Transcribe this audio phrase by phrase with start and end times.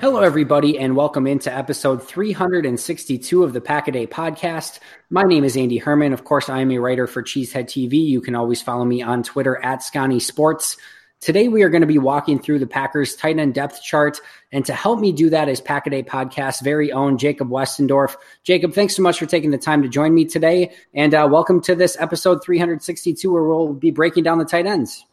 [0.00, 4.78] Hello, everybody, and welcome into episode 362 of the Pack a Day podcast.
[5.10, 6.12] My name is Andy Herman.
[6.12, 8.06] Of course, I am a writer for Cheesehead TV.
[8.06, 10.76] You can always follow me on Twitter at Scotty Sports.
[11.20, 14.20] Today, we are going to be walking through the Packers tight end depth chart.
[14.52, 18.14] And to help me do that is Pack a Day podcast very own Jacob Westendorf.
[18.44, 20.76] Jacob, thanks so much for taking the time to join me today.
[20.94, 25.04] And uh, welcome to this episode 362, where we'll be breaking down the tight ends.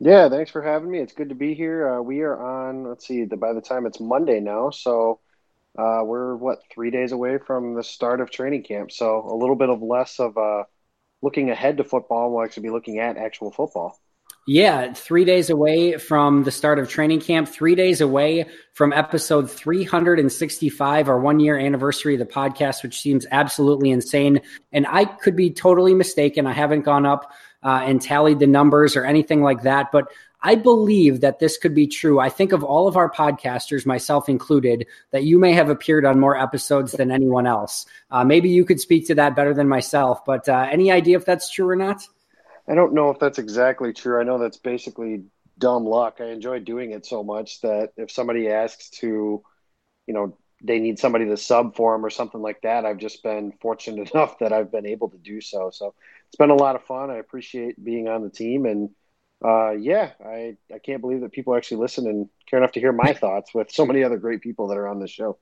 [0.00, 0.98] Yeah, thanks for having me.
[0.98, 1.86] It's good to be here.
[1.86, 5.20] Uh, we are on, let's see, the, by the time it's Monday now, so
[5.78, 8.90] uh, we're what three days away from the start of training camp.
[8.90, 10.64] So a little bit of less of uh,
[11.20, 12.32] looking ahead to football.
[12.32, 14.00] We'll actually be looking at actual football.
[14.46, 19.50] Yeah, three days away from the start of training camp, three days away from episode
[19.50, 24.40] 365, our one year anniversary of the podcast, which seems absolutely insane.
[24.72, 26.46] And I could be totally mistaken.
[26.46, 27.30] I haven't gone up
[27.62, 29.92] uh, and tallied the numbers or anything like that.
[29.92, 30.06] But
[30.42, 32.18] I believe that this could be true.
[32.18, 36.18] I think of all of our podcasters, myself included, that you may have appeared on
[36.18, 37.84] more episodes than anyone else.
[38.10, 41.26] Uh, maybe you could speak to that better than myself, but uh, any idea if
[41.26, 42.02] that's true or not?
[42.66, 44.20] I don't know if that's exactly true.
[44.20, 45.24] I know that's basically
[45.58, 46.18] dumb luck.
[46.20, 49.42] I enjoy doing it so much that if somebody asks to,
[50.06, 53.22] you know, they need somebody to sub for them or something like that, I've just
[53.22, 55.70] been fortunate enough that I've been able to do so.
[55.72, 55.94] So
[56.28, 57.10] it's been a lot of fun.
[57.10, 58.90] I appreciate being on the team, and
[59.44, 62.92] uh, yeah, I I can't believe that people actually listen and care enough to hear
[62.92, 65.38] my thoughts with so many other great people that are on this show.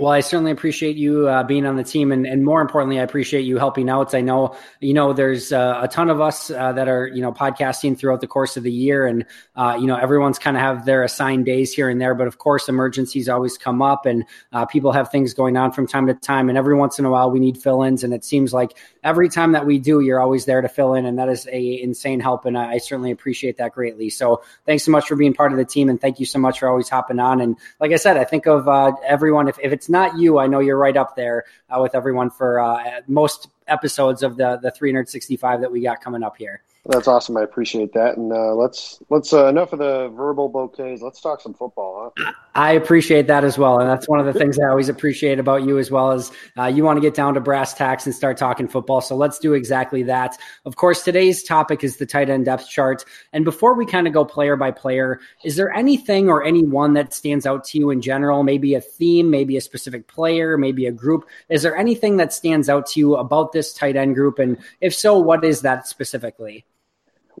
[0.00, 3.02] Well, I certainly appreciate you uh, being on the team, and, and more importantly, I
[3.02, 4.14] appreciate you helping out.
[4.14, 7.32] I know, you know, there's uh, a ton of us uh, that are, you know,
[7.32, 10.86] podcasting throughout the course of the year, and uh, you know, everyone's kind of have
[10.86, 12.14] their assigned days here and there.
[12.14, 14.24] But of course, emergencies always come up, and
[14.54, 16.48] uh, people have things going on from time to time.
[16.48, 19.52] And every once in a while, we need fill-ins, and it seems like every time
[19.52, 22.44] that we do, you're always there to fill in, and that is a insane help,
[22.44, 24.10] and I, I certainly appreciate that greatly.
[24.10, 26.60] So, thanks so much for being part of the team, and thank you so much
[26.60, 27.40] for always hopping on.
[27.40, 29.48] And like I said, I think of uh, everyone.
[29.48, 32.60] If, if it's not you, I know you're right up there uh, with everyone for
[32.60, 36.62] uh, most episodes of the the 365 that we got coming up here.
[36.86, 37.36] That's awesome.
[37.36, 38.16] I appreciate that.
[38.16, 41.02] And uh, let's let's uh, enough of the verbal bouquets.
[41.02, 42.32] Let's talk some football, huh?
[42.54, 45.62] I appreciate that as well, and that's one of the things I always appreciate about
[45.62, 48.38] you as well as uh, you want to get down to brass tacks and start
[48.38, 49.02] talking football.
[49.02, 50.38] So let's do exactly that.
[50.64, 53.04] Of course, today's topic is the tight end depth chart.
[53.34, 57.12] And before we kind of go player by player, is there anything or anyone that
[57.12, 58.42] stands out to you in general?
[58.42, 61.28] Maybe a theme, maybe a specific player, maybe a group.
[61.50, 64.38] Is there anything that stands out to you about this tight end group?
[64.38, 66.64] And if so, what is that specifically?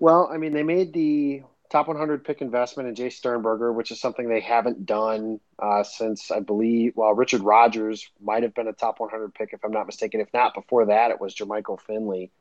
[0.00, 4.00] Well, I mean, they made the top 100 pick investment in Jace Sternberger, which is
[4.00, 6.94] something they haven't done uh, since I believe.
[6.96, 10.20] Well, Richard Rodgers might have been a top 100 pick if I'm not mistaken.
[10.20, 12.32] If not, before that, it was Jermichael Finley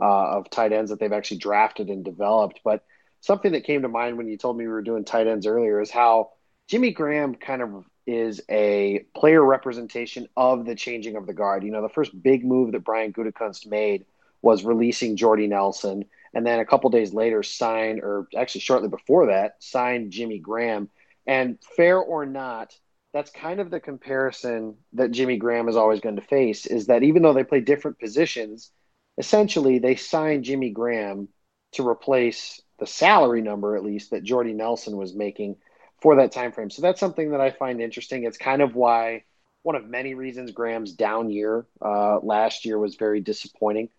[0.00, 2.60] uh, of tight ends that they've actually drafted and developed.
[2.64, 2.82] But
[3.20, 5.82] something that came to mind when you told me we were doing tight ends earlier
[5.82, 6.30] is how
[6.66, 11.62] Jimmy Graham kind of is a player representation of the changing of the guard.
[11.62, 14.06] You know, the first big move that Brian Gutekunst made
[14.40, 19.26] was releasing Jordy Nelson and then a couple days later signed, or actually shortly before
[19.26, 20.88] that, signed Jimmy Graham.
[21.26, 22.76] And fair or not,
[23.12, 27.02] that's kind of the comparison that Jimmy Graham is always going to face is that
[27.02, 28.70] even though they play different positions,
[29.18, 31.28] essentially they signed Jimmy Graham
[31.72, 35.56] to replace the salary number at least that Jordy Nelson was making
[36.00, 36.70] for that time frame.
[36.70, 38.24] So that's something that I find interesting.
[38.24, 39.24] It's kind of why
[39.62, 43.90] one of many reasons Graham's down year uh, last year was very disappointing.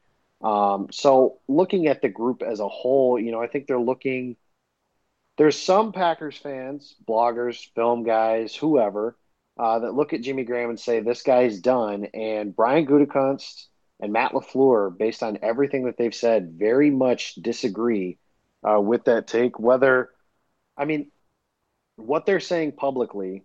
[0.43, 4.35] Um, so looking at the group as a whole, you know, I think they're looking.
[5.37, 9.17] There's some Packers fans, bloggers, film guys, whoever,
[9.57, 12.05] uh, that look at Jimmy Graham and say this guy's done.
[12.13, 13.65] And Brian Gutekunst
[13.99, 18.19] and Matt LaFleur, based on everything that they've said, very much disagree
[18.69, 19.59] uh, with that take.
[19.59, 20.09] Whether,
[20.77, 21.09] I mean,
[21.95, 23.43] what they're saying publicly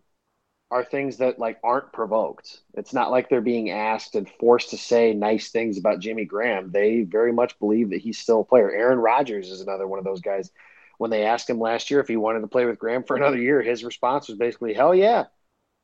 [0.71, 2.61] are things that like aren't provoked.
[2.75, 6.71] It's not like they're being asked and forced to say nice things about Jimmy Graham.
[6.71, 8.71] They very much believe that he's still a player.
[8.71, 10.51] Aaron Rodgers is another one of those guys.
[10.99, 13.39] When they asked him last year if he wanted to play with Graham for another
[13.39, 15.27] year, his response was basically "Hell yeah."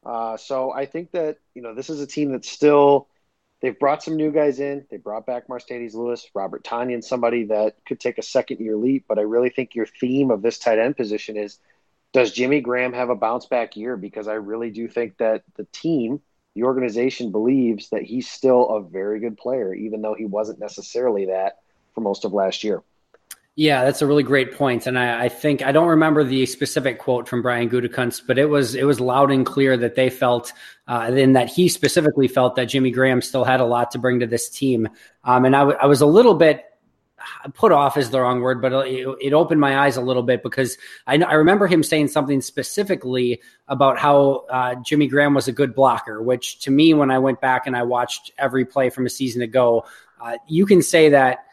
[0.04, 3.08] Uh, so I think that you know this is a team that's still
[3.62, 4.84] they've brought some new guys in.
[4.90, 9.06] They brought back Marcedes Lewis, Robert Tonyan, somebody that could take a second year leap.
[9.08, 11.58] But I really think your theme of this tight end position is
[12.14, 13.96] does Jimmy Graham have a bounce back year?
[13.96, 16.20] Because I really do think that the team,
[16.54, 21.26] the organization believes that he's still a very good player, even though he wasn't necessarily
[21.26, 21.58] that
[21.92, 22.82] for most of last year.
[23.56, 26.98] Yeah, that's a really great point, and I, I, think I don't remember the specific
[26.98, 30.52] quote from Brian Gutekunst, but it was it was loud and clear that they felt,
[30.88, 34.18] uh, and that he specifically felt that Jimmy Graham still had a lot to bring
[34.20, 34.88] to this team.
[35.22, 36.64] Um, and I, w- I was a little bit
[37.54, 40.42] put off is the wrong word, but it, it, opened my eyes a little bit
[40.42, 45.52] because I, I remember him saying something specifically about how uh, Jimmy Graham was a
[45.52, 49.06] good blocker, which to me, when I went back and I watched every play from
[49.06, 49.84] a season ago,
[50.20, 51.46] uh, you can say that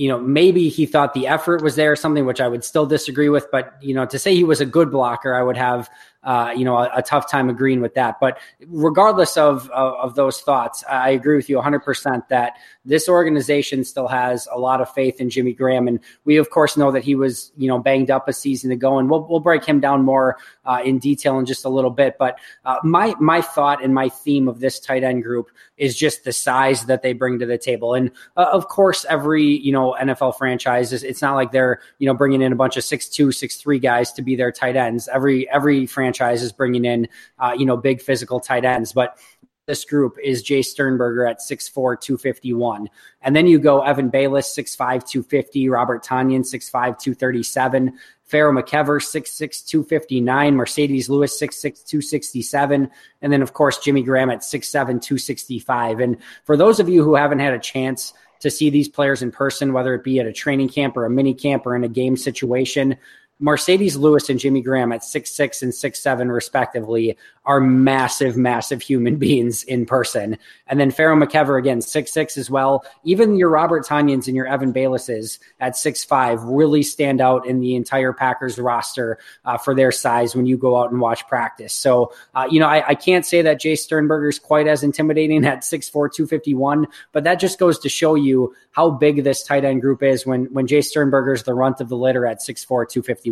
[0.00, 2.86] you know, maybe he thought the effort was there, or something which I would still
[2.86, 3.50] disagree with.
[3.50, 5.90] But, you know, to say he was a good blocker, I would have,
[6.22, 8.20] uh, you know, a, a, tough time agreeing with that.
[8.20, 13.84] But regardless of, of, of those thoughts, I agree with you 100% that this organization
[13.84, 15.88] still has a lot of faith in Jimmy Graham.
[15.88, 18.98] And we, of course, know that he was, you know, banged up a season ago.
[18.98, 20.36] And we'll, we'll break him down more
[20.66, 22.16] uh, in detail in just a little bit.
[22.18, 26.24] But uh, my, my thought and my theme of this tight end group is just
[26.24, 27.94] the size that they bring to the table.
[27.94, 31.04] And uh, of course, every, you know, NFL franchises.
[31.04, 33.78] It's not like they're you know bringing in a bunch of six two, six three
[33.78, 35.08] guys to be their tight ends.
[35.08, 37.08] Every every franchise is bringing in
[37.38, 39.18] uh, you know big physical tight ends, but
[39.66, 42.88] this group is Jace Sternberger at 6'4, 251.
[43.22, 44.76] And then you go Evan Baylis, 6'5,
[45.06, 52.90] 250, Robert Tonyan, 6'5, 237, Pharaoh McKever, 6'6, 259, Marcedes Lewis, 6'6, 267,
[53.22, 56.00] and then, of course, Jimmy Graham at 6'7, 265.
[56.00, 59.30] And for those of you who haven't had a chance to see these players in
[59.30, 61.88] person, whether it be at a training camp or a mini camp or in a
[61.88, 62.96] game situation.
[63.40, 67.16] Marcedes Lewis and Jimmy Graham at six six and six seven respectively
[67.46, 70.36] are massive, massive human beings in person.
[70.66, 72.84] And then Pharaoh McKever again six six as well.
[73.04, 77.60] Even your Robert Tonyans and your Evan Baylisses at six five really stand out in
[77.60, 81.72] the entire Packers roster uh, for their size when you go out and watch practice.
[81.72, 85.44] So uh, you know I, I, can't say that Jace Sternberger is quite as intimidating
[85.46, 89.80] at 6'4", 251, but that just goes to show you how big this tight end
[89.80, 93.29] group is when when Jace Sternberger is the runt of the litter at 6'4", 251.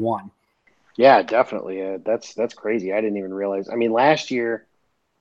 [0.97, 1.83] Yeah, definitely.
[1.83, 2.93] Uh, that's that's crazy.
[2.93, 3.69] I didn't even realize.
[3.69, 4.67] I mean, last year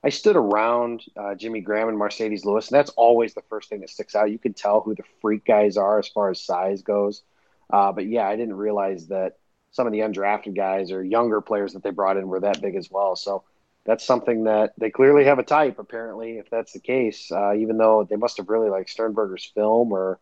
[0.03, 3.81] I stood around uh, Jimmy Graham and Marcedes Lewis, and that's always the first thing
[3.81, 4.31] that sticks out.
[4.31, 7.23] You can tell who the freak guys are as far as size goes.
[7.71, 9.37] Uh, but yeah, I didn't realize that
[9.71, 12.75] some of the undrafted guys or younger players that they brought in were that big
[12.75, 13.15] as well.
[13.15, 13.43] So
[13.85, 15.77] that's something that they clearly have a type.
[15.79, 19.91] Apparently, if that's the case, uh, even though they must have really liked Sternberger's film
[19.91, 20.19] or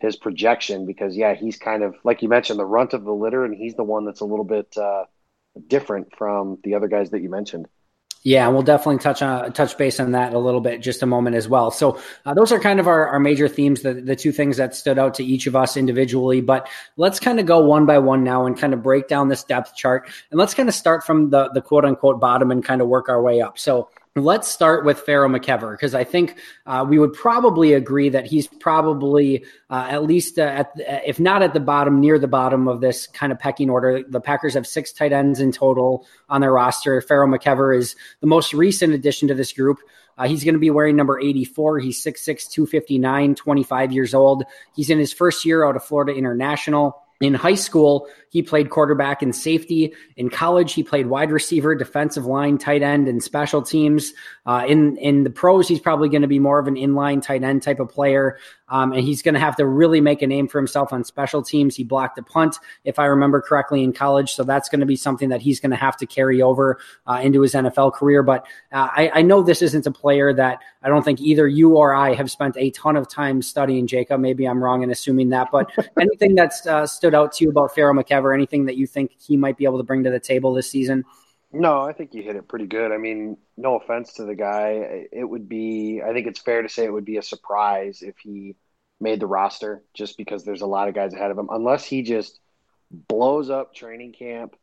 [0.00, 3.44] his projection because yeah, he's kind of like you mentioned the runt of the litter,
[3.44, 5.04] and he's the one that's a little bit uh,
[5.66, 7.66] different from the other guys that you mentioned.
[8.22, 11.06] Yeah, and we'll definitely touch on touch base on that a little bit just a
[11.06, 11.70] moment as well.
[11.70, 14.74] So uh, those are kind of our, our major themes, the, the two things that
[14.74, 16.42] stood out to each of us individually.
[16.42, 19.42] But let's kind of go one by one now and kind of break down this
[19.42, 20.10] depth chart.
[20.30, 23.08] And let's kind of start from the the quote unquote bottom and kind of work
[23.08, 23.58] our way up.
[23.58, 26.36] So Let's start with Pharaoh McKever because I think
[26.66, 30.72] uh, we would probably agree that he's probably uh, at least uh, at
[31.06, 34.02] if not at the bottom, near the bottom of this kind of pecking order.
[34.02, 37.00] The Packers have six tight ends in total on their roster.
[37.00, 39.78] Pharaoh McKever is the most recent addition to this group.
[40.18, 41.78] Uh, he's going to be wearing number 84.
[41.78, 44.42] He's 6'6, 259, 25 years old.
[44.74, 47.00] He's in his first year out of Florida International.
[47.20, 49.92] In high school, he played quarterback and safety.
[50.16, 54.14] In college, he played wide receiver, defensive line, tight end, and special teams.
[54.46, 57.42] Uh, in in the pros, he's probably going to be more of an inline tight
[57.42, 58.38] end type of player,
[58.70, 61.42] um, and he's going to have to really make a name for himself on special
[61.42, 61.76] teams.
[61.76, 64.96] He blocked a punt, if I remember correctly, in college, so that's going to be
[64.96, 68.22] something that he's going to have to carry over uh, into his NFL career.
[68.22, 71.76] But uh, I, I know this isn't a player that I don't think either you
[71.76, 73.86] or I have spent a ton of time studying.
[73.86, 77.50] Jacob, maybe I'm wrong in assuming that, but anything that's uh, stood out to you
[77.50, 80.10] about Pharaoh McKever or anything that you think he might be able to bring to
[80.10, 81.04] the table this season?
[81.52, 82.92] No, I think you hit it pretty good.
[82.92, 85.06] I mean, no offense to the guy.
[85.10, 88.18] It would be, I think it's fair to say it would be a surprise if
[88.18, 88.56] he
[89.00, 92.02] made the roster just because there's a lot of guys ahead of him, unless he
[92.02, 92.38] just
[92.90, 94.54] blows up training camp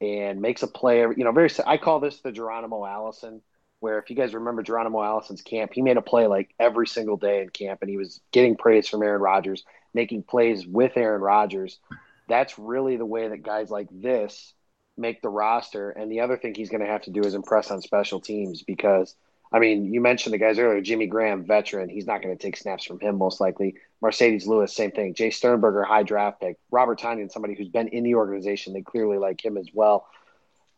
[0.00, 1.00] and makes a play.
[1.00, 3.42] You know, very, I call this the Geronimo Allison,
[3.80, 7.16] where if you guys remember Geronimo Allison's camp, he made a play like every single
[7.16, 11.22] day in camp and he was getting praise from Aaron Rodgers, making plays with Aaron
[11.22, 11.80] Rodgers
[12.28, 14.54] that's really the way that guys like this
[14.96, 15.90] make the roster.
[15.90, 18.62] And the other thing he's going to have to do is impress on special teams
[18.62, 19.14] because,
[19.52, 21.88] I mean, you mentioned the guys earlier Jimmy Graham, veteran.
[21.88, 23.76] He's not going to take snaps from him, most likely.
[24.02, 25.14] Marcedes Lewis, same thing.
[25.14, 26.58] Jace Sternberger, high draft pick.
[26.70, 28.72] Robert Tonyan, somebody who's been in the organization.
[28.72, 30.06] They clearly like him as well.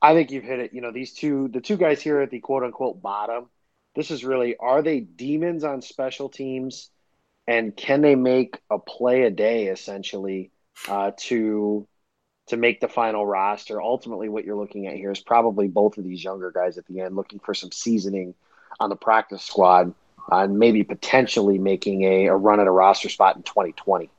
[0.01, 0.73] I think you've hit it.
[0.73, 3.47] You know, these two, the two guys here at the quote unquote bottom,
[3.97, 6.91] this is really are they demons on special teams?
[7.49, 10.53] And can they make a play a day essentially?
[10.87, 11.89] uh, to
[12.49, 13.81] to make the final roster.
[13.81, 17.01] Ultimately, what you're looking at here is probably both of these younger guys at the
[17.01, 18.35] end looking for some seasoning
[18.81, 19.95] on the practice squad
[20.31, 24.11] and maybe potentially making a, a run at a roster spot in 2020.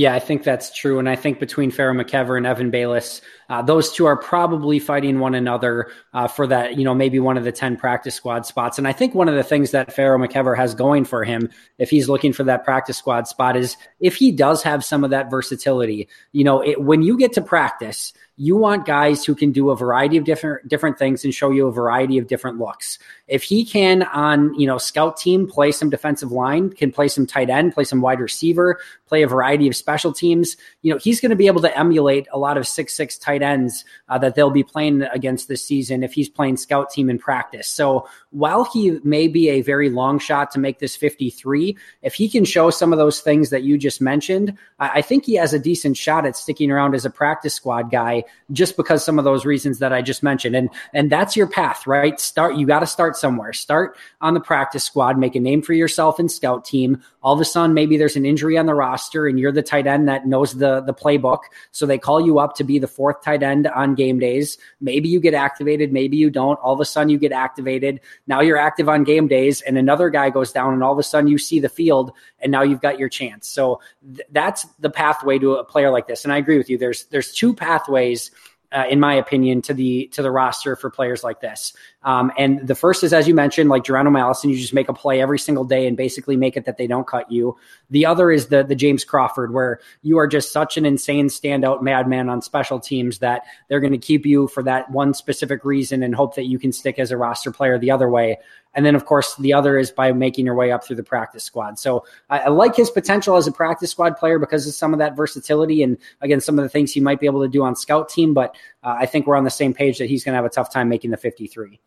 [0.00, 0.98] Yeah, I think that's true.
[0.98, 5.18] And I think between Pharaoh McKever and Evan Baylis, uh, those two are probably fighting
[5.18, 8.78] one another uh, for that, you know, maybe one of the 10 practice squad spots.
[8.78, 11.90] And I think one of the things that Pharaoh McKever has going for him, if
[11.90, 15.30] he's looking for that practice squad spot, is if he does have some of that
[15.30, 19.70] versatility, you know, it, when you get to practice, you want guys who can do
[19.70, 22.98] a variety of different different things and show you a variety of different looks.
[23.28, 27.26] If he can on you know scout team play some defensive line, can play some
[27.26, 31.20] tight end, play some wide receiver, play a variety of special teams, you know he's
[31.20, 34.34] going to be able to emulate a lot of six six tight ends uh, that
[34.34, 37.68] they'll be playing against this season if he's playing scout team in practice.
[37.68, 42.28] So while he may be a very long shot to make this 53, if he
[42.28, 45.52] can show some of those things that you just mentioned, I, I think he has
[45.52, 49.24] a decent shot at sticking around as a practice squad guy just because some of
[49.24, 50.56] those reasons that I just mentioned.
[50.56, 52.18] And and that's your path, right?
[52.20, 53.52] Start you got to start somewhere.
[53.52, 57.02] Start on the practice squad, make a name for yourself in scout team.
[57.22, 59.86] All of a sudden maybe there's an injury on the roster and you're the tight
[59.86, 61.40] end that knows the the playbook.
[61.72, 64.58] So they call you up to be the fourth tight end on game days.
[64.80, 66.58] Maybe you get activated, maybe you don't.
[66.60, 68.00] All of a sudden you get activated.
[68.26, 71.02] Now you're active on game days and another guy goes down and all of a
[71.02, 73.48] sudden you see the field and now you've got your chance.
[73.48, 73.80] So
[74.14, 76.24] th- that's the pathway to a player like this.
[76.24, 76.78] And I agree with you.
[76.78, 78.30] There's there's two pathways
[78.72, 81.72] uh, in my opinion, to the to the roster for players like this.
[82.02, 84.94] Um, and the first is, as you mentioned, like Geronimo Allison, you just make a
[84.94, 87.56] play every single day and basically make it that they don't cut you.
[87.90, 91.82] The other is the the James Crawford, where you are just such an insane standout
[91.82, 96.02] madman on special teams that they're going to keep you for that one specific reason
[96.02, 98.38] and hope that you can stick as a roster player the other way.
[98.74, 101.42] And then, of course, the other is by making your way up through the practice
[101.42, 101.78] squad.
[101.78, 105.00] So I, I, like his potential as a practice squad player because of some of
[105.00, 107.74] that versatility and, again, some of the things he might be able to do on
[107.74, 108.32] scout team.
[108.32, 110.50] But uh, I think we're on the same page that he's going to have a
[110.50, 111.80] tough time making the 53.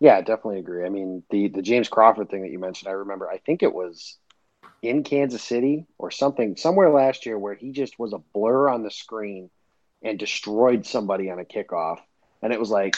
[0.00, 0.86] Yeah, I definitely agree.
[0.86, 3.72] I mean, the, the James Crawford thing that you mentioned, I remember, I think it
[3.72, 4.16] was
[4.80, 8.82] in Kansas City or something, somewhere last year where he just was a blur on
[8.82, 9.50] the screen
[10.02, 11.98] and destroyed somebody on a kickoff.
[12.40, 12.96] And it was like,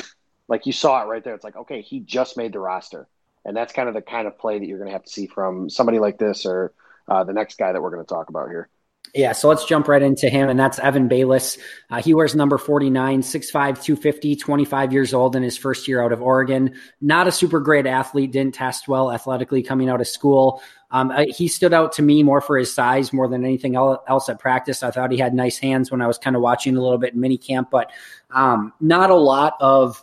[0.48, 1.34] like you saw it right there.
[1.34, 3.08] It's like, okay, he just made the roster.
[3.44, 5.26] And that's kind of the kind of play that you're going to have to see
[5.26, 6.72] from somebody like this or
[7.08, 8.68] uh, the next guy that we're going to talk about here.
[9.14, 11.58] Yeah, so let's jump right into him, and that's Evan Baylis.
[11.90, 16.12] Uh, he wears number 49, 6'5, 250, 25 years old in his first year out
[16.12, 16.76] of Oregon.
[17.02, 20.62] Not a super great athlete, didn't test well athletically coming out of school.
[20.90, 24.38] Um, he stood out to me more for his size more than anything else at
[24.38, 24.82] practice.
[24.82, 27.12] I thought he had nice hands when I was kind of watching a little bit
[27.12, 27.90] in mini camp, but
[28.30, 30.02] um, not a lot of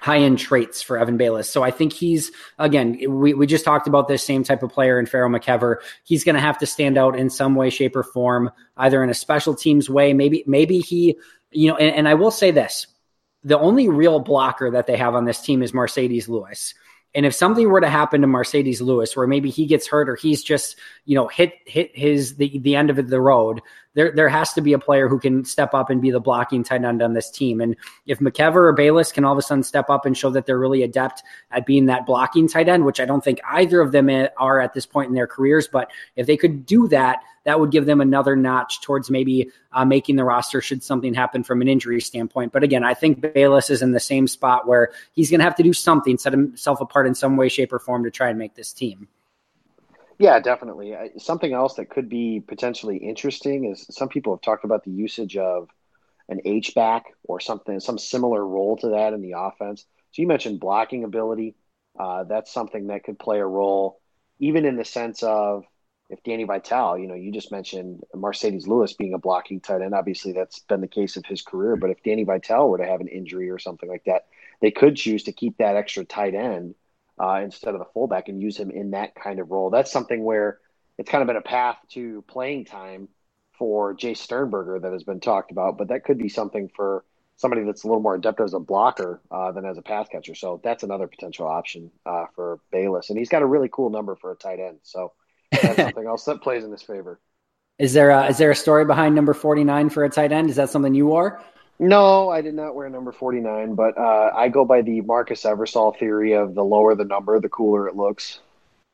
[0.00, 1.46] high end traits for Evan Baylis.
[1.46, 4.98] So I think he's again, we, we just talked about this same type of player
[4.98, 5.76] in Pharaoh McKever.
[6.04, 9.10] He's going to have to stand out in some way, shape, or form, either in
[9.10, 10.12] a special teams way.
[10.12, 11.16] Maybe maybe he,
[11.50, 12.86] you know, and, and I will say this:
[13.44, 16.74] the only real blocker that they have on this team is Marcedes Lewis.
[17.14, 20.16] And if something were to happen to Marcedes Lewis, where maybe he gets hurt or
[20.16, 20.76] he's just,
[21.06, 23.62] you know, hit hit his the, the end of the road,
[23.94, 26.62] there there has to be a player who can step up and be the blocking
[26.62, 27.60] tight end on this team.
[27.60, 27.76] And
[28.06, 30.58] if McKever or Baylis can all of a sudden step up and show that they're
[30.58, 34.08] really adept at being that blocking tight end, which I don't think either of them
[34.36, 37.70] are at this point in their careers, but if they could do that, that would
[37.70, 41.68] give them another notch towards maybe uh, making the roster should something happen from an
[41.68, 42.52] injury standpoint.
[42.52, 45.56] But again, I think Baylis is in the same spot where he's going to have
[45.56, 48.38] to do something, set himself apart in some way, shape, or form to try and
[48.38, 49.08] make this team.
[50.18, 50.94] Yeah, definitely.
[51.18, 55.36] Something else that could be potentially interesting is some people have talked about the usage
[55.36, 55.68] of
[56.28, 59.86] an H back or something, some similar role to that in the offense.
[60.12, 61.56] So you mentioned blocking ability.
[61.98, 64.00] Uh, that's something that could play a role,
[64.40, 65.64] even in the sense of
[66.10, 69.94] if Danny Vitale, you know, you just mentioned Marcedes Lewis being a blocking tight end.
[69.94, 71.76] Obviously, that's been the case of his career.
[71.76, 74.26] But if Danny Vitale were to have an injury or something like that,
[74.62, 76.74] they could choose to keep that extra tight end
[77.20, 79.70] uh, instead of the fullback and use him in that kind of role.
[79.70, 80.58] That's something where
[80.98, 83.08] it's kind of been a path to playing time
[83.58, 85.78] for Jace Sternberger that has been talked about.
[85.78, 87.04] But that could be something for
[87.36, 90.34] somebody that's a little more adept as a blocker uh, than as a pass catcher.
[90.34, 93.10] So that's another potential option uh, for Baylis.
[93.10, 94.78] And he's got a really cool number for a tight end.
[94.82, 95.12] So
[95.52, 97.20] that's something else that plays in his favor.
[97.78, 100.50] Is there a, is there a story behind number 49 for a tight end?
[100.50, 101.40] Is that something you wore?
[101.80, 105.96] No, I did not wear number 49, but uh, I go by the Marcus Eversole
[105.96, 108.40] theory of the lower the number, the cooler it looks.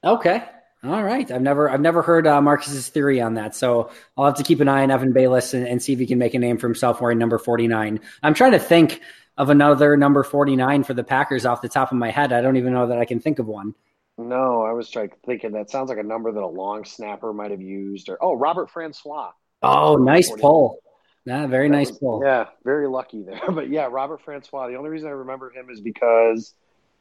[0.03, 0.45] Okay.
[0.85, 1.31] All right.
[1.31, 3.55] I've never I've never heard uh, Marcus's theory on that.
[3.55, 6.07] So I'll have to keep an eye on Evan Baylis and, and see if he
[6.07, 8.00] can make a name for himself wearing number 49.
[8.23, 9.00] I'm trying to think
[9.38, 12.35] of another number 49 for the Packers off the top of my head.
[12.35, 13.75] I don't even know that I can think of one.
[14.19, 17.50] No, I was trying thinking that sounds like a number that a long snapper might
[17.50, 19.33] have used, or oh, Robert Francois.
[19.62, 20.79] Oh, nice pull.
[21.25, 22.23] Yeah, very that nice was, pull.
[22.25, 23.40] Yeah, very lucky there.
[23.52, 24.69] But yeah, Robert Francois.
[24.69, 26.52] The only reason I remember him is because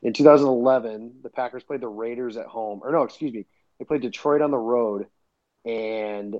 [0.01, 3.45] in 2011 the Packers played the Raiders at home, or no, excuse me,
[3.79, 5.07] they played Detroit on the road,
[5.65, 6.35] and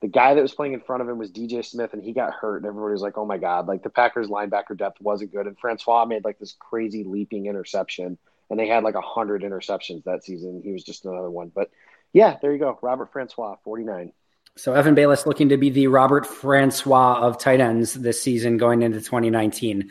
[0.00, 2.32] the guy that was playing in front of him was DJ Smith, and he got
[2.32, 5.46] hurt, and everybody was like, "Oh my god!" Like the Packers linebacker depth wasn't good,
[5.46, 8.16] and Francois made like this crazy leaping interception
[8.50, 10.62] and they had like a hundred interceptions that season.
[10.64, 11.50] He was just another one.
[11.54, 11.70] But
[12.12, 12.78] yeah, there you go.
[12.82, 14.12] Robert Francois, 49.
[14.58, 18.82] So Evan Baylis looking to be the Robert Francois of tight ends this season going
[18.82, 19.88] into 2019.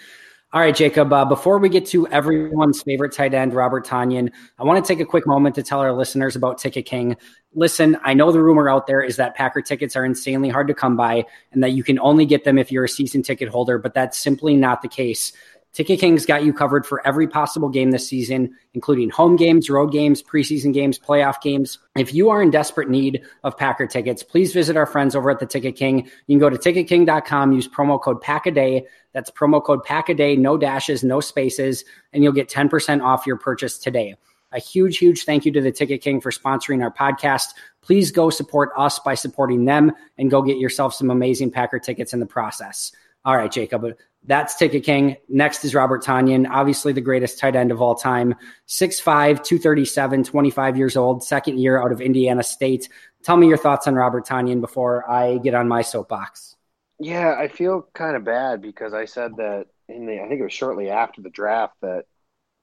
[0.52, 4.66] All right, Jacob, uh, before we get to everyone's favorite tight end, Robert Tonyan, I
[4.66, 7.16] want to take a quick moment to tell our listeners about Ticket King.
[7.54, 10.74] Listen, I know the rumor out there is that Packer tickets are insanely hard to
[10.74, 13.78] come by and that you can only get them if you're a season ticket holder,
[13.78, 15.32] but that's simply not the case.
[15.78, 19.92] Ticket King's got you covered for every possible game this season, including home games, road
[19.92, 21.78] games, preseason games, playoff games.
[21.96, 25.38] If you are in desperate need of Packer tickets, please visit our friends over at
[25.38, 26.10] the Ticket King.
[26.26, 28.88] You can go to ticketking.com, use promo code PACKADAY.
[29.14, 33.78] That's promo code PACKADAY, no dashes, no spaces, and you'll get 10% off your purchase
[33.78, 34.16] today.
[34.54, 37.50] A huge, huge thank you to the Ticket King for sponsoring our podcast.
[37.84, 42.14] Please go support us by supporting them and go get yourself some amazing Packer tickets
[42.14, 42.92] in the process.
[43.26, 43.86] All right, Jacob,
[44.24, 45.16] that's Ticket King.
[45.30, 48.36] Next is Robert Tonyan, obviously the greatest tight end of all time.
[48.68, 49.04] 6'5,
[49.44, 52.90] 237, 25 years old, second year out of Indiana State.
[53.24, 56.56] Tell me your thoughts on Robert Tonyan before I get on my soapbox.
[57.00, 60.44] Yeah, I feel kind of bad because I said that in the, I think it
[60.44, 62.06] was shortly after the draft that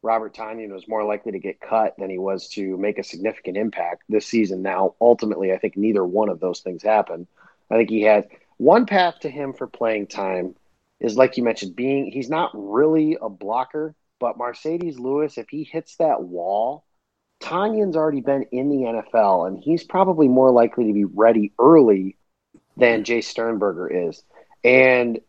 [0.03, 3.57] Robert Tonyan was more likely to get cut than he was to make a significant
[3.57, 4.61] impact this season.
[4.61, 7.27] Now, ultimately, I think neither one of those things happened.
[7.71, 10.57] I think he had one path to him for playing time
[11.05, 15.65] is like you mentioned, being he's not really a blocker, but Marcedes Lewis, if he
[15.65, 16.85] hits that wall,
[17.43, 22.17] Tonyan's already been in the NFL, and he's probably more likely to be ready early
[22.77, 24.23] than Jace Sternberger is.
[24.65, 25.21] And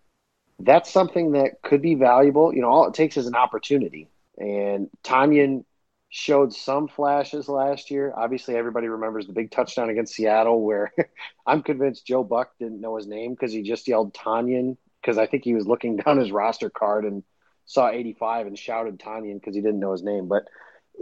[0.59, 2.53] that's something that could be valuable.
[2.53, 4.07] You know, all it takes is an opportunity.
[4.37, 5.65] And Tonyan
[6.09, 8.13] showed some flashes last year.
[8.15, 10.93] Obviously, everybody remembers the big touchdown against Seattle, where
[11.45, 15.27] I'm convinced Joe Buck didn't know his name because he just yelled Tonyan because I
[15.27, 17.23] think he was looking down his roster card and
[17.65, 20.27] saw 85 and shouted Tonyan because he didn't know his name.
[20.27, 20.45] But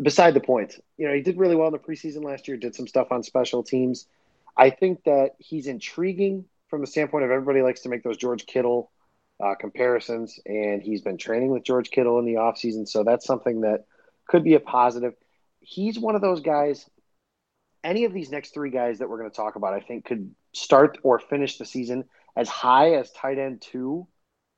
[0.02, 2.76] beside the point, you know, he did really well in the preseason last year, did
[2.76, 4.06] some stuff on special teams.
[4.56, 8.46] I think that he's intriguing from the standpoint of everybody likes to make those George
[8.46, 8.92] Kittle
[9.44, 12.88] uh, comparisons, and he's been training with George Kittle in the offseason.
[12.88, 13.86] So that's something that
[14.28, 15.14] could be a positive.
[15.60, 16.90] He's one of those guys
[17.84, 20.34] any of these next three guys that we're going to talk about, I think could
[20.54, 22.06] start or finish the season
[22.36, 24.08] as high as tight end two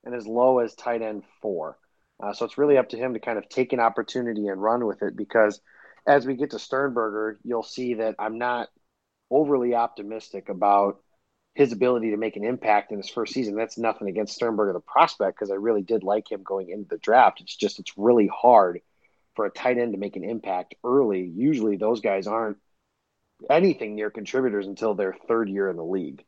[0.04, 1.78] and as low as tight end four.
[2.22, 4.86] Uh, so it's really up to him to kind of take an opportunity and run
[4.86, 5.60] with it because
[6.06, 8.68] as we get to Sternberger, you'll see that I'm not
[9.30, 11.02] overly optimistic about
[11.54, 13.56] his ability to make an impact in his first season.
[13.56, 16.98] That's nothing against Sternberger, the prospect, because I really did like him going into the
[16.98, 17.40] draft.
[17.40, 18.80] It's just, it's really hard
[19.34, 21.22] for a tight end to make an impact early.
[21.34, 22.58] Usually those guys aren't
[23.50, 26.24] anything near contributors until their third year in the league.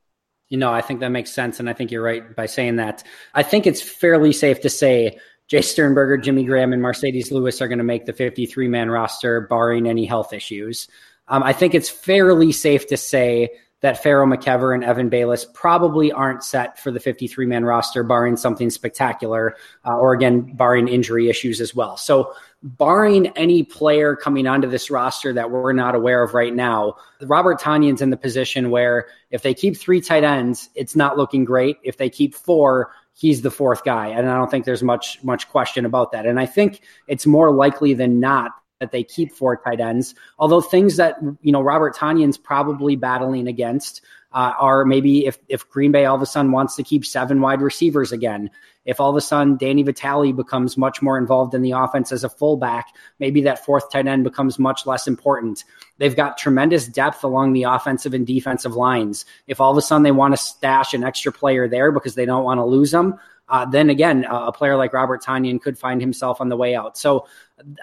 [0.49, 1.61] You know, I think that makes sense.
[1.61, 3.03] And I think you're right by saying that.
[3.35, 7.69] I think it's fairly safe to say Jace Sternberger, Jimmy Graham, and Marcedes Lewis are
[7.69, 10.89] going to make the 53 man roster, barring any health issues.
[11.29, 16.11] Um, I think it's fairly safe to say that Pharaoh McKever and Evan Baylis probably
[16.11, 19.57] aren't set for the 53 man roster, barring something spectacular,
[19.87, 21.97] uh, or again, barring injury issues as well.
[21.97, 26.97] So, barring any player coming onto this roster that we're not aware of right now,
[27.23, 31.44] Robert Tonyan's in the position where if they keep three tight ends, it's not looking
[31.44, 31.77] great.
[31.85, 34.09] If they keep four, he's the fourth guy.
[34.09, 36.27] And I don't think there's much much question about that.
[36.27, 40.14] And I think it's more likely than not that they keep four tight ends.
[40.38, 45.68] Although things that you know Robert Tonyan's probably battling against uh, are maybe if if
[45.68, 48.51] Green Bay all of a sudden wants to keep seven wide receivers again,
[48.88, 52.24] if all of a sudden Danny Vitale becomes much more involved in the offense as
[52.24, 52.87] a fullback,
[53.18, 55.62] maybe that fourth tight end becomes much less important.
[55.98, 59.27] They've got tremendous depth along the offensive and defensive lines.
[59.46, 62.24] If all of a sudden they want to stash an extra player there because they
[62.24, 63.18] don't want to lose them,
[63.51, 66.74] uh, then again, uh, a player like Robert Tonyan could find himself on the way
[66.74, 66.96] out.
[66.96, 67.27] So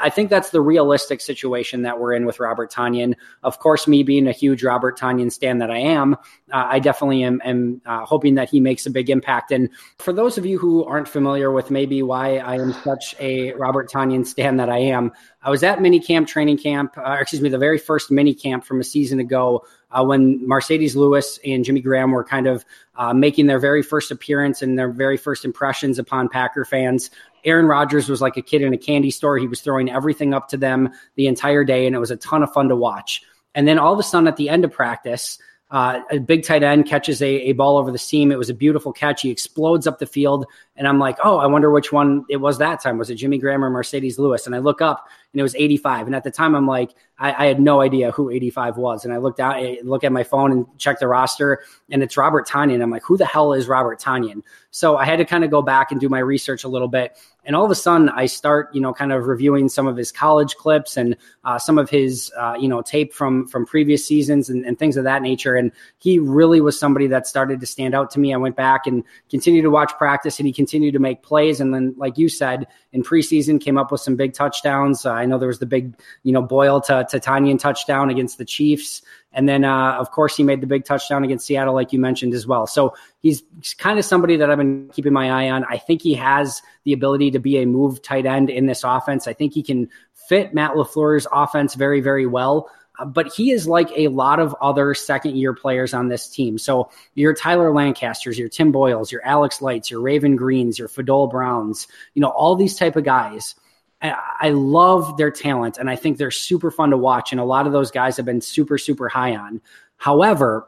[0.01, 3.15] I think that's the realistic situation that we're in with Robert Tonyan.
[3.43, 6.13] Of course, me being a huge Robert Tonyan stan that I am,
[6.53, 9.51] uh, I definitely am, am uh, hoping that he makes a big impact.
[9.51, 13.53] And for those of you who aren't familiar with maybe why I am such a
[13.53, 15.11] Robert Tonyan stan that I am,
[15.41, 18.79] I was at minicamp training camp, uh, excuse me, the very first mini camp from
[18.79, 23.45] a season ago uh, when Marcedes Lewis and Jimmy Graham were kind of uh, making
[23.45, 27.11] their very first appearance and their very first impressions upon Packer fans.
[27.45, 29.38] Aaron Rodgers was like a kid in a candy store.
[29.38, 32.43] He was throwing everything up to them the entire day, and it was a ton
[32.43, 33.21] of fun to watch.
[33.53, 35.39] And then all of a sudden, at the end of practice,
[35.71, 38.31] uh, a big tight end catches a, a ball over the seam.
[38.31, 39.21] It was a beautiful catch.
[39.21, 40.45] He explodes up the field.
[40.75, 42.97] And I'm like, oh, I wonder which one it was that time.
[42.97, 44.45] Was it Jimmy Graham or Marcedes Lewis?
[44.45, 46.05] And I look up and it was 85.
[46.07, 49.03] And at the time, I'm like, I, I had no idea who 85 was.
[49.03, 52.15] And I looked out, I look at my phone and check the roster, and it's
[52.15, 52.81] Robert Tonyan.
[52.81, 54.43] I'm like, who the hell is Robert Tonyan?
[54.71, 57.17] So I had to kind of go back and do my research a little bit.
[57.45, 60.11] And all of a sudden, I start, you know, kind of reviewing some of his
[60.11, 64.49] college clips and uh, some of his, uh, you know, tape from from previous seasons
[64.49, 65.55] and, and things of that nature.
[65.55, 68.33] And he really was somebody that started to stand out to me.
[68.33, 71.61] I went back and continued to watch practice, and he continued to make plays.
[71.61, 75.05] And then, like you said, in preseason, came up with some big touchdowns.
[75.05, 78.45] Uh, I know there was the big, you know, Boyle to, Tonyan touchdown against the
[78.45, 79.01] Chiefs.
[79.33, 82.33] And then, uh, of course, he made the big touchdown against Seattle, like you mentioned
[82.33, 82.67] as well.
[82.67, 83.43] So he's
[83.77, 85.65] kind of somebody that I've been keeping my eye on.
[85.65, 89.27] I think he has the ability to be a move tight end in this offense.
[89.27, 92.69] I think he can fit Matt LaFleur's offense very, very well.
[92.97, 96.57] Uh, but he is like a lot of other second year players on this team.
[96.57, 101.29] So your Tyler Lancasters, your Tim Boyles, your Alex Lights, your Raven Greenes, your Fadol
[101.29, 103.55] Browns, you know, all these type of guys.
[104.01, 107.31] I love their talent and I think they're super fun to watch.
[107.31, 109.62] And a lot of those guys have been super, super high on.
[109.97, 110.67] However,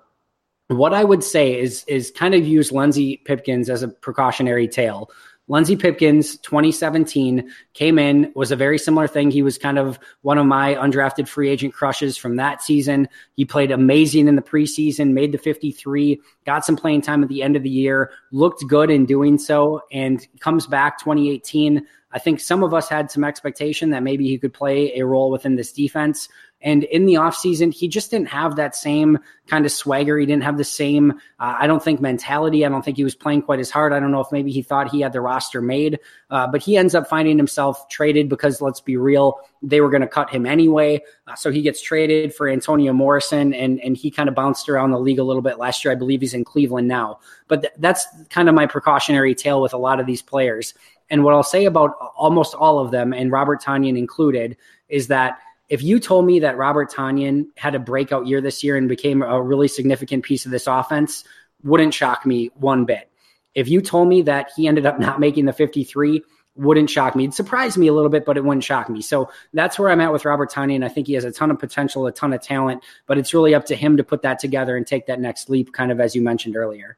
[0.69, 5.11] what I would say is is kind of use Lenzy Pipkins as a precautionary tale.
[5.49, 9.31] Lenzy Pipkins, 2017, came in, was a very similar thing.
[9.31, 13.07] He was kind of one of my undrafted free agent crushes from that season.
[13.37, 17.43] He played amazing in the preseason, made the 53, got some playing time at the
[17.43, 21.87] end of the year, looked good in doing so, and comes back 2018.
[22.11, 25.29] I think some of us had some expectation that maybe he could play a role
[25.29, 26.29] within this defense.
[26.61, 30.17] And in the offseason, he just didn't have that same kind of swagger.
[30.17, 32.65] He didn't have the same, uh, I don't think, mentality.
[32.65, 33.93] I don't think he was playing quite as hard.
[33.93, 35.99] I don't know if maybe he thought he had the roster made,
[36.31, 40.01] uh, but he ends up finding himself traded because let's be real, they were going
[40.01, 40.99] to cut him anyway.
[41.27, 44.89] Uh, so he gets traded for Antonio Morrison, and, and he kind of bounced around
[44.89, 45.91] the league a little bit last year.
[45.91, 47.19] I believe he's in Cleveland now.
[47.47, 50.73] But th- that's kind of my precautionary tale with a lot of these players.
[51.09, 54.57] And what I'll say about almost all of them, and Robert Tonyan included,
[54.89, 55.39] is that
[55.69, 59.21] if you told me that Robert Tonyan had a breakout year this year and became
[59.21, 61.23] a really significant piece of this offense,
[61.63, 63.09] wouldn't shock me one bit.
[63.53, 66.23] If you told me that he ended up not making the 53,
[66.55, 67.25] wouldn't shock me.
[67.25, 69.01] It surprised me a little bit, but it wouldn't shock me.
[69.01, 70.83] So that's where I'm at with Robert Tonyan.
[70.83, 73.53] I think he has a ton of potential, a ton of talent, but it's really
[73.53, 76.15] up to him to put that together and take that next leap, kind of as
[76.15, 76.97] you mentioned earlier.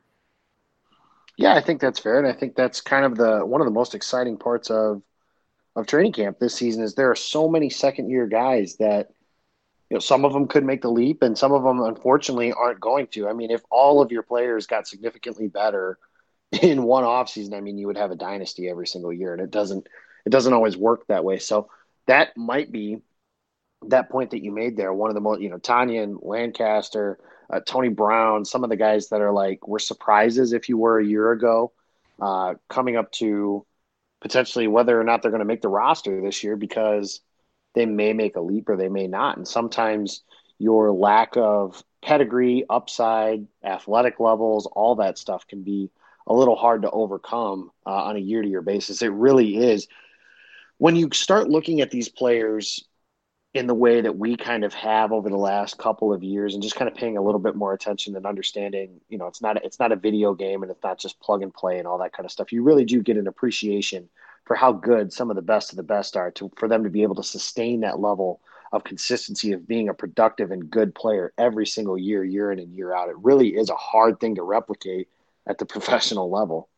[1.39, 3.71] Yeah, I think that's fair, and I think that's kind of the one of the
[3.71, 5.01] most exciting parts of
[5.75, 9.09] of training camp this season is there are so many second year guys that
[9.89, 12.81] you know, some of them could make the leap, and some of them unfortunately aren't
[12.81, 13.29] going to.
[13.29, 15.97] I mean, if all of your players got significantly better
[16.61, 19.51] in one offseason, I mean, you would have a dynasty every single year, and it
[19.51, 19.87] doesn't
[20.25, 21.39] it doesn't always work that way.
[21.39, 21.69] So
[22.07, 23.01] that might be
[23.87, 24.93] that point that you made there.
[24.93, 27.19] One of the most, you know, Tanya Tonyan Lancaster,
[27.49, 30.99] uh, Tony Brown, some of the guys that are like were surprises if you were
[30.99, 31.71] a year ago,
[32.21, 33.65] uh, coming up to
[34.21, 37.21] potentially whether or not they're going to make the roster this year because
[37.73, 39.37] they may make a leap or they may not.
[39.37, 40.23] And sometimes
[40.57, 45.89] your lack of pedigree, upside, athletic levels, all that stuff can be
[46.27, 49.01] a little hard to overcome uh, on a year to year basis.
[49.01, 49.87] It really is.
[50.77, 52.85] When you start looking at these players
[53.53, 56.61] in the way that we kind of have over the last couple of years and
[56.61, 59.63] just kind of paying a little bit more attention and understanding you know it's not
[59.65, 62.13] it's not a video game and it's not just plug and play and all that
[62.13, 62.51] kind of stuff.
[62.51, 64.07] You really do get an appreciation
[64.45, 66.89] for how good some of the best of the best are to for them to
[66.89, 68.39] be able to sustain that level
[68.71, 72.75] of consistency of being a productive and good player every single year year in and
[72.75, 73.09] year out.
[73.09, 75.07] It really is a hard thing to replicate
[75.47, 76.69] at the professional level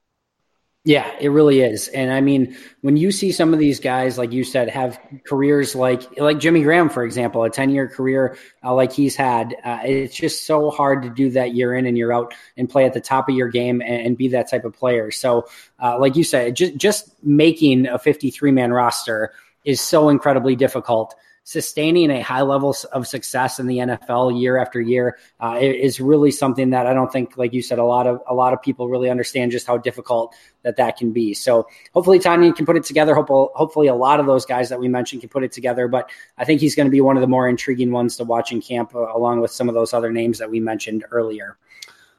[0.83, 1.87] yeah, it really is.
[1.89, 5.75] And I mean, when you see some of these guys, like you said, have careers
[5.75, 9.81] like like Jimmy Graham, for example, a ten year career uh, like he's had, uh,
[9.83, 12.93] it's just so hard to do that year in and year out and play at
[12.93, 15.11] the top of your game and, and be that type of player.
[15.11, 15.47] So,
[15.79, 20.55] uh, like you said, just just making a fifty three man roster is so incredibly
[20.55, 25.99] difficult sustaining a high level of success in the NFL year after year uh, is
[25.99, 28.61] really something that I don't think, like you said, a lot of a lot of
[28.61, 31.33] people really understand just how difficult that that can be.
[31.33, 33.15] So hopefully Tonyan can put it together.
[33.15, 35.87] hopefully hopefully a lot of those guys that we mentioned can put it together.
[35.87, 38.51] But I think he's going to be one of the more intriguing ones to watch
[38.51, 41.57] in camp, uh, along with some of those other names that we mentioned earlier.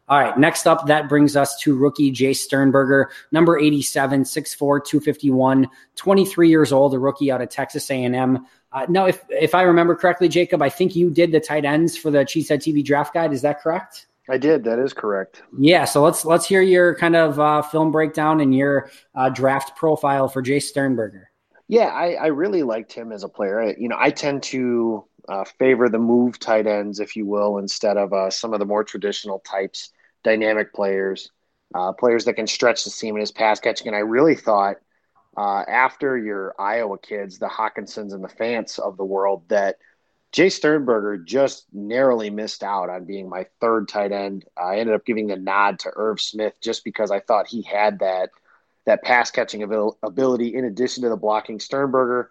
[0.08, 5.68] All right, next up, that brings us to rookie Jace Sternberger, number 87, 6'4", 251,
[5.94, 8.44] 23 years old, a rookie out of Texas A&M.
[8.72, 11.96] Uh, no, if if I remember correctly, Jacob, I think you did the tight ends
[11.96, 13.32] for the Cheesehead TV draft guide.
[13.32, 14.06] Is that correct?
[14.30, 14.64] I did.
[14.64, 15.42] That is correct.
[15.58, 15.85] Yeah.
[15.85, 20.28] So let's let's hear your kind of uh, film breakdown and your uh, draft profile
[20.28, 21.30] for Jace Sternberger.
[21.68, 23.61] Yeah, I, I, really liked him as a player.
[23.62, 27.58] I, you know, I tend to uh, favor the move tight ends, if you will,
[27.58, 29.90] instead of uh, some of the more traditional types,
[30.22, 31.30] dynamic players,
[31.74, 33.87] uh, players that can stretch the seam in his pass catching.
[33.87, 34.76] And I really thought–
[35.37, 39.77] uh, after your Iowa kids, the Hockensons and the Fants of the world, that
[40.33, 44.45] Jace Sternberger just narrowly missed out on being my third tight end.
[44.57, 47.99] I ended up giving the nod to Irv Smith just because I thought he had
[47.99, 48.31] that
[48.85, 51.61] that pass catching ability in addition to the blocking.
[51.61, 52.31] Sternberger,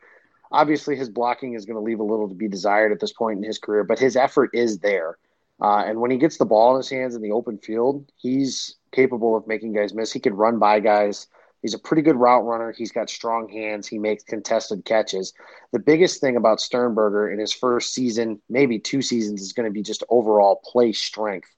[0.51, 3.37] obviously, his blocking is going to leave a little to be desired at this point
[3.37, 5.17] in his career, but his effort is there.
[5.61, 8.75] Uh, and when he gets the ball in his hands in the open field, he's
[8.91, 10.11] capable of making guys miss.
[10.11, 11.27] He can run by guys.
[11.61, 12.71] He's a pretty good route runner.
[12.71, 13.87] He's got strong hands.
[13.87, 15.33] He makes contested catches.
[15.71, 19.71] The biggest thing about Sternberger in his first season, maybe two seasons, is going to
[19.71, 21.49] be just overall play strength.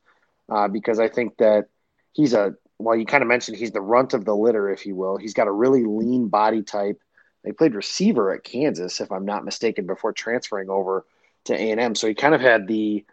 [0.50, 1.68] Uh, because I think that
[2.12, 4.96] he's a, well, you kind of mentioned he's the runt of the litter, if you
[4.96, 5.16] will.
[5.16, 7.00] He's got a really lean body type.
[7.46, 11.06] He played receiver at Kansas, if I'm not mistaken, before transferring over
[11.46, 11.96] to A&M.
[11.96, 13.06] So he kind of had the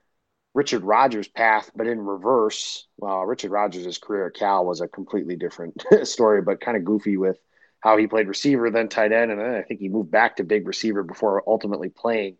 [0.61, 2.87] Richard Rodgers' path, but in reverse.
[2.99, 7.17] Well, Richard Rodgers' career at Cal was a completely different story, but kind of goofy
[7.17, 7.39] with
[7.81, 10.45] how he played receiver, then tight end, and then I think he moved back to
[10.45, 12.37] big receiver before ultimately playing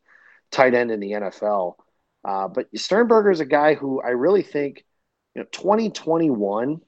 [0.51, 1.77] tight end in the NFL.
[2.23, 4.85] Uh, but Sternberger is a guy who I really think,
[5.35, 6.83] you know, 2021,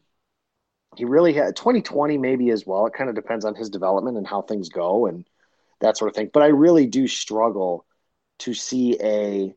[0.96, 2.84] he really had 2020 maybe as well.
[2.84, 5.26] It kind of depends on his development and how things go and
[5.80, 6.28] that sort of thing.
[6.30, 7.86] But I really do struggle
[8.40, 9.54] to see a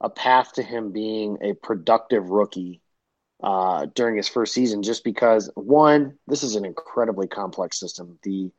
[0.00, 2.80] a path to him being a productive rookie
[3.42, 8.18] uh, during his first season, just because one, this is an incredibly complex system.
[8.22, 8.50] The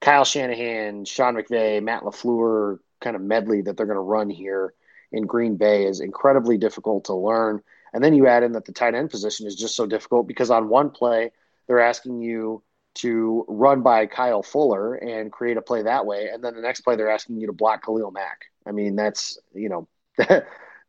[0.00, 4.74] Kyle Shanahan, Sean McVay, Matt LaFleur kind of medley that they're going to run here
[5.12, 7.62] in Green Bay is incredibly difficult to learn.
[7.92, 10.50] And then you add in that the tight end position is just so difficult because
[10.50, 11.32] on one play,
[11.66, 12.62] they're asking you
[12.96, 16.28] to run by Kyle Fuller and create a play that way.
[16.32, 18.46] And then the next play, they're asking you to block Khalil Mack.
[18.66, 19.88] I mean, that's, you know,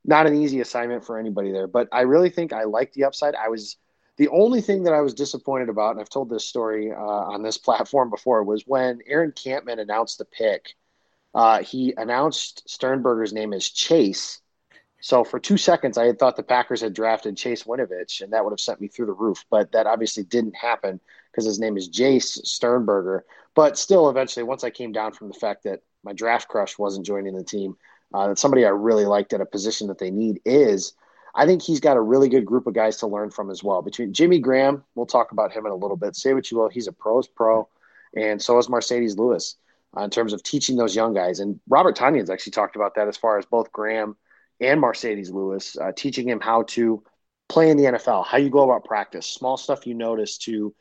[0.06, 1.68] not an easy assignment for anybody there.
[1.68, 3.36] But I really think I like the upside.
[3.36, 3.78] I was
[4.18, 7.42] the only thing that I was disappointed about, and I've told this story uh, on
[7.42, 10.76] this platform before, was when Aaron Kampman announced the pick.
[11.34, 14.42] Uh, he announced Sternberger's name as Chase.
[15.02, 18.44] So for two seconds, I had thought the Packers had drafted Chase Winovich, and that
[18.44, 19.46] would have sent me through the roof.
[19.50, 21.00] But that obviously didn't happen
[21.32, 23.26] because his name is Jace Sternberger.
[23.56, 27.06] But still, eventually, once I came down from the fact that my draft crush wasn't
[27.06, 27.78] joining the team,
[28.14, 30.94] uh, somebody I really liked at a position that they need is.
[31.36, 33.84] I think he's got a really good group of guys to learn from as well.
[33.84, 36.16] Between Jimmy Graham, we'll talk about him in a little bit.
[36.16, 37.70] Say what you will, he's a pro's pro,
[38.16, 39.56] and so is Marcedes Lewis
[39.96, 41.40] uh, in terms of teaching those young guys.
[41.40, 44.16] And Robert Tonyan's actually talked about that as far as both Graham
[44.60, 47.04] and Marcedes Lewis, uh, teaching him how to
[47.48, 50.74] play in the NFL, how you go about practice, small stuff you notice to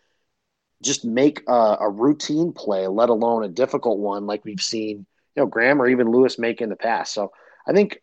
[0.82, 5.06] just make a, a, routine play, let alone a difficult one like we've seen,
[5.38, 7.14] you know, Graham or even Lewis make in the past.
[7.14, 7.30] So
[7.64, 8.02] I think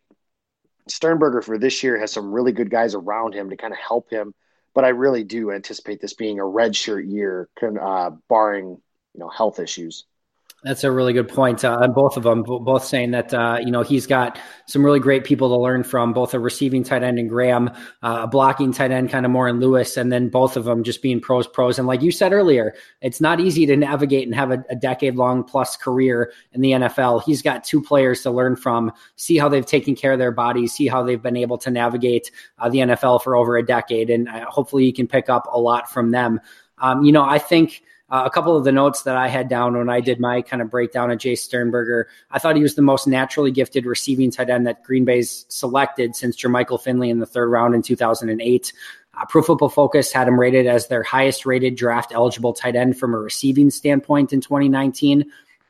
[0.88, 4.08] Sternberger for this year has some really good guys around him to kind of help
[4.08, 4.32] him.
[4.74, 9.60] But I really do anticipate this being a redshirt year, uh, barring you know health
[9.60, 10.06] issues.
[10.66, 12.42] That's a really good point uh, on both of them.
[12.42, 16.12] Both saying that uh, you know he's got some really great people to learn from,
[16.12, 17.68] both a receiving tight end in Graham,
[18.02, 20.82] uh, a blocking tight end kind of more in Lewis, and then both of them
[20.82, 21.78] just being pros, pros.
[21.78, 25.14] And like you said earlier, it's not easy to navigate and have a, a decade
[25.14, 27.22] long plus career in the NFL.
[27.22, 30.72] He's got two players to learn from, see how they've taken care of their bodies,
[30.72, 34.28] see how they've been able to navigate uh, the NFL for over a decade, and
[34.28, 36.40] uh, hopefully he can pick up a lot from them.
[36.78, 39.76] Um, you know, I think uh, a couple of the notes that I had down
[39.76, 42.82] when I did my kind of breakdown of Jace Sternberger, I thought he was the
[42.82, 47.26] most naturally gifted receiving tight end that Green Bay's selected since Jermichael Finley in the
[47.26, 48.72] third round in 2008.
[49.18, 52.96] Uh, Pro Football Focus had him rated as their highest rated draft eligible tight end
[52.96, 55.24] from a receiving standpoint in 2019.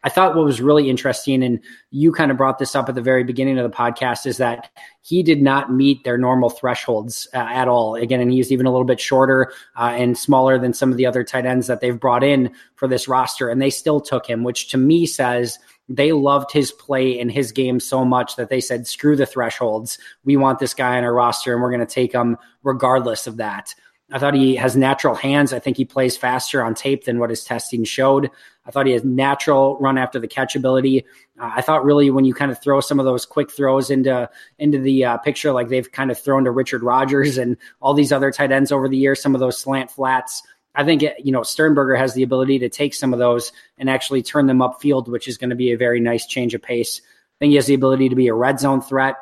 [0.06, 1.58] I thought what was really interesting, and
[1.90, 4.70] you kind of brought this up at the very beginning of the podcast, is that
[5.02, 7.96] he did not meet their normal thresholds uh, at all.
[7.96, 11.06] Again, and he's even a little bit shorter uh, and smaller than some of the
[11.06, 14.44] other tight ends that they've brought in for this roster, and they still took him,
[14.44, 18.60] which to me says they loved his play and his game so much that they
[18.60, 19.98] said, screw the thresholds.
[20.24, 23.38] We want this guy on our roster, and we're going to take him regardless of
[23.38, 23.74] that.
[24.12, 25.52] I thought he has natural hands.
[25.52, 28.30] I think he plays faster on tape than what his testing showed.
[28.66, 31.04] I thought he has natural run after the catch ability.
[31.38, 34.28] Uh, I thought really when you kind of throw some of those quick throws into
[34.58, 38.12] into the uh, picture, like they've kind of thrown to Richard Rodgers and all these
[38.12, 40.42] other tight ends over the years, some of those slant flats.
[40.74, 44.22] I think you know Sternberger has the ability to take some of those and actually
[44.22, 47.00] turn them upfield, which is going to be a very nice change of pace.
[47.04, 49.16] I think he has the ability to be a red zone threat.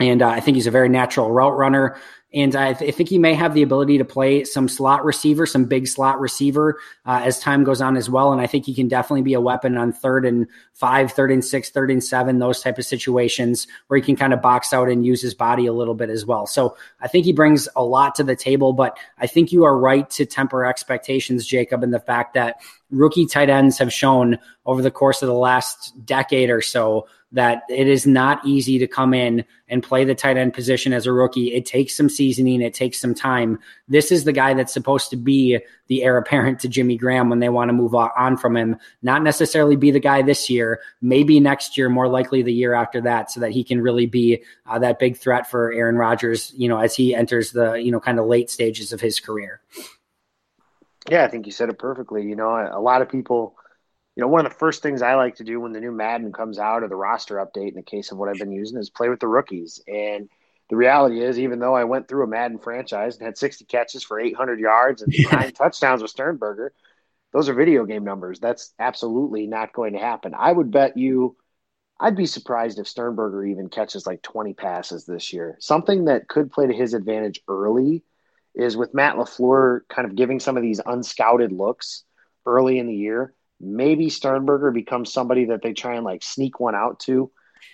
[0.00, 1.96] And uh, I think he's a very natural route runner.
[2.34, 5.44] And I, th- I, think he may have the ability to play some slot receiver,
[5.44, 8.32] some big slot receiver uh, as time goes on as well.
[8.32, 11.44] And I think he can definitely be a weapon on third and five, third and
[11.44, 14.88] six, third and seven, those type of situations where he can kind of box out
[14.88, 16.46] and use his body a little bit as well.
[16.46, 19.76] So I think he brings a lot to the table, but I think you are
[19.76, 22.60] right to temper expectations, Jacob, in the fact that
[22.92, 27.62] rookie tight ends have shown over the course of the last decade or so that
[27.70, 31.12] it is not easy to come in and play the tight end position as a
[31.12, 31.54] rookie.
[31.54, 33.58] It takes some seasoning, it takes some time.
[33.88, 37.38] This is the guy that's supposed to be the heir apparent to Jimmy Graham when
[37.38, 41.40] they want to move on from him, not necessarily be the guy this year, maybe
[41.40, 44.78] next year, more likely the year after that, so that he can really be uh,
[44.78, 48.18] that big threat for Aaron Rodgers, you know, as he enters the, you know, kind
[48.18, 49.62] of late stages of his career.
[51.10, 52.22] Yeah, I think you said it perfectly.
[52.22, 53.56] You know, a lot of people
[54.14, 56.32] you know, one of the first things I like to do when the new Madden
[56.32, 58.90] comes out or the roster update in the case of what I've been using is
[58.90, 59.82] play with the rookies.
[59.88, 60.28] And
[60.68, 64.04] the reality is, even though I went through a Madden franchise and had 60 catches
[64.04, 65.30] for 800 yards and yeah.
[65.32, 66.74] nine touchdowns with Sternberger,
[67.32, 68.38] those are video game numbers.
[68.38, 70.34] That's absolutely not going to happen.
[70.38, 71.36] I would bet you,
[71.98, 75.56] I'd be surprised if Sternberger even catches like 20 passes this year.
[75.58, 78.04] Something that could play to his advantage early
[78.54, 82.04] is with Matt LaFleur kind of giving some of these unscouted looks
[82.46, 86.74] early in the year Maybe Sternberger becomes somebody that they try and like sneak one
[86.74, 87.30] out to.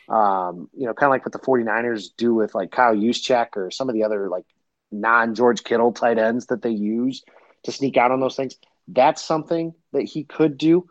[0.07, 3.71] Um, you know, kind of like what the 49ers do with like Kyle Juszczyk or
[3.71, 4.45] some of the other like
[4.93, 7.25] non George Kittle tight ends that they use
[7.65, 8.57] to sneak out on those things.
[8.87, 10.89] That's something that he could do.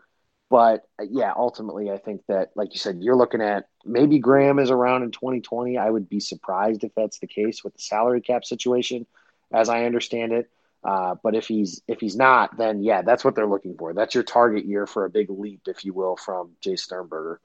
[0.50, 4.70] But yeah, ultimately, I think that, like you said, you're looking at maybe Graham is
[4.70, 5.78] around in 2020.
[5.78, 9.06] I would be surprised if that's the case with the salary cap situation,
[9.52, 10.50] as I understand it.
[10.84, 13.94] Uh, but if he's if he's not, then yeah, that's what they're looking for.
[13.94, 17.40] That's your target year for a big leap, if you will, from Jace Sternberger.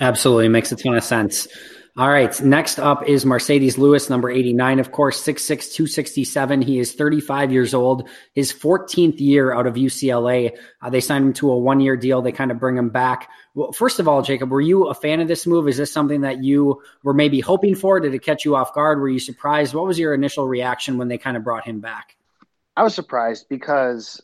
[0.00, 1.46] Absolutely makes a ton of sense.
[1.96, 2.40] All right.
[2.42, 6.62] Next up is Marcedes Lewis, number 89, of course, 6'6, 267.
[6.62, 10.56] He is 35 years old, his 14th year out of UCLA.
[10.82, 12.20] Uh, they signed him to a one year deal.
[12.20, 13.30] They kind of bring him back.
[13.54, 15.68] Well, first of all, Jacob, were you a fan of this move?
[15.68, 18.00] Is this something that you were maybe hoping for?
[18.00, 18.98] Did it catch you off guard?
[18.98, 19.72] Were you surprised?
[19.72, 22.16] What was your initial reaction when they kind of brought him back?
[22.76, 24.20] I was surprised because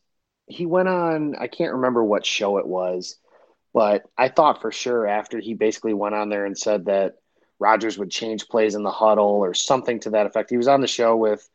[0.46, 3.14] he went on, I can't remember what show it was,
[3.72, 7.16] but I thought for sure after he basically went on there and said that
[7.58, 10.50] Rodgers would change plays in the huddle or something to that effect.
[10.50, 11.48] He was on the show with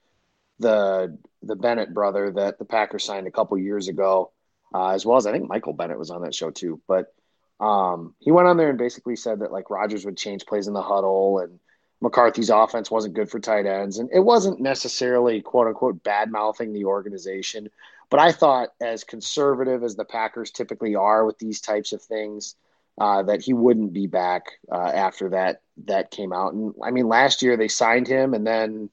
[0.60, 4.32] the the Bennett brother that the Packers signed a couple years ago,
[4.74, 6.82] uh, as well as I think Michael Bennett was on that show too.
[6.88, 7.14] But
[7.60, 10.74] um, he went on there and basically said that like Rodgers would change plays in
[10.74, 11.60] the huddle and
[12.02, 13.98] McCarthy's offense wasn't good for tight ends.
[13.98, 17.70] And it wasn't necessarily, quote unquote, bad mouthing the organization.
[18.16, 22.56] But I thought, as conservative as the Packers typically are with these types of things,
[22.98, 26.54] uh, that he wouldn't be back uh, after that that came out.
[26.54, 28.90] And I mean, last year they signed him and then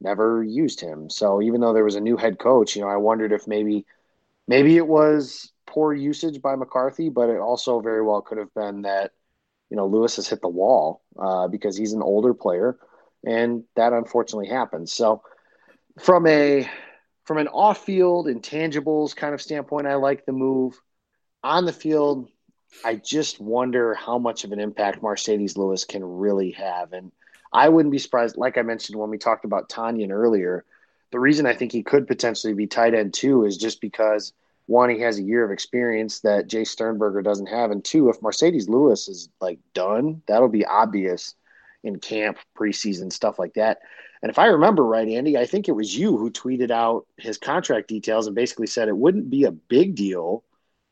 [0.00, 1.10] never used him.
[1.10, 3.84] So even though there was a new head coach, you know, I wondered if maybe
[4.46, 8.80] maybe it was poor usage by McCarthy, but it also very well could have been
[8.80, 9.12] that
[9.68, 12.78] you know Lewis has hit the wall uh, because he's an older player,
[13.26, 14.90] and that unfortunately happens.
[14.90, 15.22] So
[15.98, 16.66] from a
[17.28, 20.80] from an off-field intangibles kind of standpoint, I like the move.
[21.44, 22.30] On the field,
[22.82, 26.94] I just wonder how much of an impact Marcedes Lewis can really have.
[26.94, 27.12] And
[27.52, 30.64] I wouldn't be surprised, like I mentioned when we talked about Tonyan earlier,
[31.12, 34.32] the reason I think he could potentially be tight end too is just because
[34.64, 38.20] one, he has a year of experience that Jace Sternberger doesn't have, and two, if
[38.20, 41.34] Marcedes Lewis is like done, that'll be obvious
[41.84, 43.80] in camp, preseason, stuff like that.
[44.22, 47.38] And if I remember right, Andy, I think it was you who tweeted out his
[47.38, 50.44] contract details and basically said it wouldn't be a big deal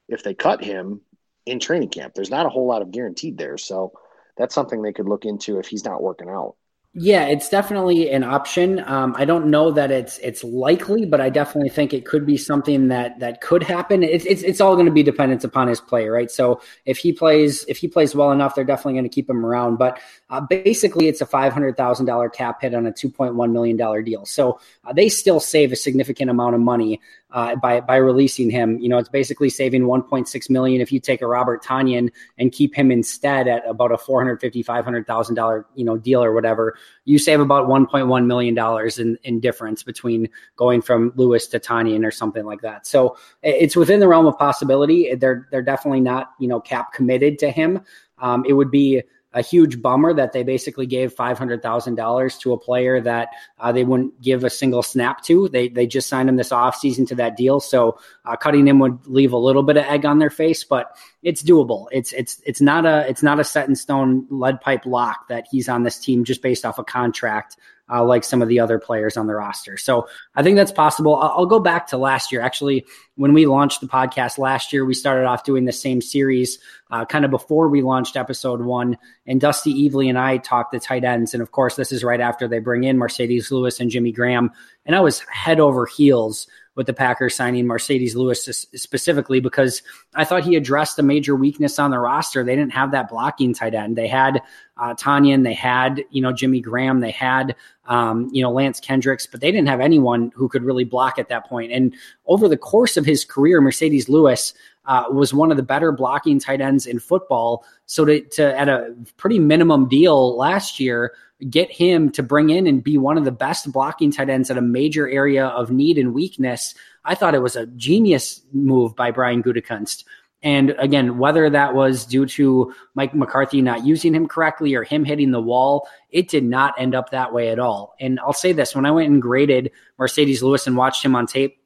[0.09, 1.01] if they cut him
[1.45, 2.14] in training camp.
[2.14, 3.59] There's not a whole lot of guaranteed there.
[3.59, 3.93] So
[4.37, 6.57] that's something they could look into if he's not working out.
[6.99, 8.83] Yeah, it's definitely an option.
[8.87, 12.39] Um, I don't know that it's it's likely, but I definitely think it could be
[12.39, 14.03] something that that could happen.
[14.03, 16.31] It's it's, it's all going to be dependent upon his play, right?
[16.31, 19.45] So if he plays if he plays well enough, they're definitely going to keep him
[19.45, 19.77] around.
[19.77, 23.37] But uh, basically, it's a five hundred thousand dollar cap hit on a two point
[23.37, 24.27] one million dollar deal.
[24.27, 27.01] So uh, they still save a significant amount of money
[27.31, 28.79] uh, by by releasing him.
[28.81, 32.74] You know, it's basically saving 1.6 million if you take a Robert Tonyan and keep
[32.74, 36.77] him instead at about a 450 500000 dollar you know deal or whatever.
[37.05, 42.05] You save about 1.1 million dollars in in difference between going from Lewis to Tonyan
[42.05, 42.85] or something like that.
[42.85, 45.14] So it's within the realm of possibility.
[45.14, 47.81] They're they're definitely not you know cap committed to him.
[48.18, 49.03] Um, it would be
[49.37, 53.28] a huge bummer that they basically gave five hundred thousand dollars to a player that
[53.61, 55.49] uh, they wouldn't give a single snap to.
[55.51, 59.07] They they just signed him this offseason to that deal, so uh, cutting him would
[59.07, 61.87] leave a little bit of egg on their face, but it's doable.
[61.93, 65.47] It's it's it's not a it's not a set in stone lead pipe lock that
[65.51, 67.59] he's on this team just based off a contract
[67.91, 69.76] uh, like some of the other players on the roster.
[69.76, 71.14] So I think that's possible.
[71.16, 72.41] I'll, I'll, go back to last year.
[72.41, 72.84] Actually,
[73.14, 76.59] when we launched the podcast last year, we started off doing the same series
[76.91, 78.99] uh, kind of before we launched episode one.
[79.26, 81.32] And Dusty Evely and I talked the tight ends.
[81.32, 84.51] And of course, this is right after they bring in Marcedes Lewis and Jimmy Graham.
[84.84, 89.83] And I was head over heels with the Packers signing Marcedes Lewis specifically because
[90.14, 92.45] I thought he addressed a major weakness on the roster.
[92.45, 93.97] They didn't have that blocking tight end.
[93.97, 94.43] They had
[94.77, 97.57] uh, Tonyan, they had you know Jimmy Graham, they had
[97.87, 101.31] um, you know Lance Kendricks, but they didn't have anyone who could really block at
[101.31, 101.72] that point.
[101.72, 101.95] And
[102.27, 104.55] over the course of his career, Marcedes Lewis.
[104.89, 107.64] Uh, was one of the better blocking tight ends in football.
[107.87, 111.12] So to, to at a pretty minimum deal last year,
[111.49, 114.59] get him to bring in and be one of the best blocking tight ends at
[114.59, 116.74] a major area of need and weakness.
[117.05, 120.05] I thought it was a genius move by Brian Gutekunst.
[120.43, 125.05] And again, whether that was due to Mike McCarthy not using him correctly or him
[125.05, 127.95] hitting the wall, it did not end up that way at all.
[128.01, 131.26] And I'll say this when I went and graded Marcedes Lewis and watched him on
[131.26, 131.59] tape,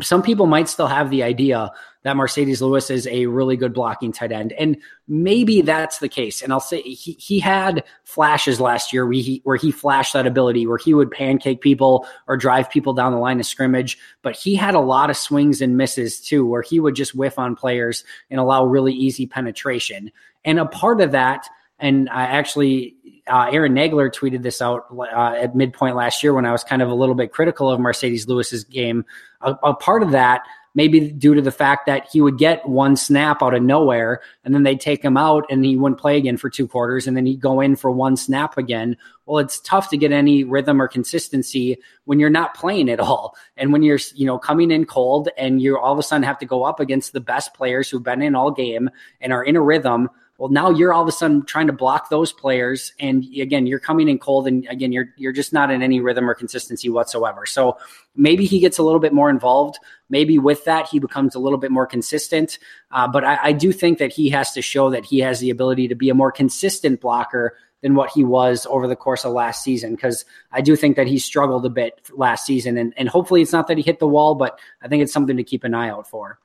[0.00, 1.70] some people might still have the idea
[2.02, 4.52] that Marcedes Lewis is a really good blocking tight end.
[4.52, 4.76] And
[5.06, 6.42] maybe that's the case.
[6.42, 10.26] And I'll say he, he had flashes last year where he, where he flashed that
[10.26, 13.98] ability, where he would pancake people or drive people down the line of scrimmage.
[14.22, 17.38] But he had a lot of swings and misses too, where he would just whiff
[17.38, 20.10] on players and allow really easy penetration.
[20.44, 21.48] And a part of that,
[21.78, 22.96] and I actually,
[23.26, 26.82] uh, Aaron Nagler tweeted this out uh, at midpoint last year when I was kind
[26.82, 29.04] of a little bit critical of Marcedes Lewis's game.
[29.40, 30.42] A, a part of that
[30.74, 34.54] maybe due to the fact that he would get one snap out of nowhere and
[34.54, 37.26] then they'd take him out and he wouldn't play again for two quarters and then
[37.26, 38.96] he'd go in for one snap again.
[39.26, 43.36] Well, it's tough to get any rhythm or consistency when you're not playing at all.
[43.56, 46.38] And when you're, you know, coming in cold and you all of a sudden have
[46.38, 49.56] to go up against the best players who've been in all game and are in
[49.56, 50.08] a rhythm
[50.42, 53.78] well, now you're all of a sudden trying to block those players, and again, you're
[53.78, 57.46] coming in cold, and again, you're you're just not in any rhythm or consistency whatsoever.
[57.46, 57.78] So
[58.16, 59.78] maybe he gets a little bit more involved.
[60.10, 62.58] Maybe with that, he becomes a little bit more consistent.
[62.90, 65.50] Uh, but I, I do think that he has to show that he has the
[65.50, 69.30] ability to be a more consistent blocker than what he was over the course of
[69.30, 73.08] last season because I do think that he struggled a bit last season and, and
[73.08, 75.62] hopefully it's not that he hit the wall, but I think it's something to keep
[75.62, 76.40] an eye out for.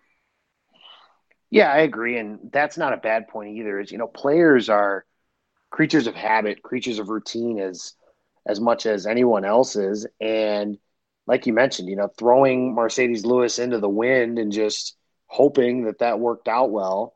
[1.50, 3.80] Yeah, I agree, and that's not a bad point either.
[3.80, 5.06] Is you know, players are
[5.72, 7.94] creatures of habit, creatures of routine as
[8.48, 10.78] as much as anyone else is, and
[11.28, 16.00] like you mentioned, you know, throwing Marcedes Lewis into the wind and just hoping that
[16.00, 17.16] that worked out well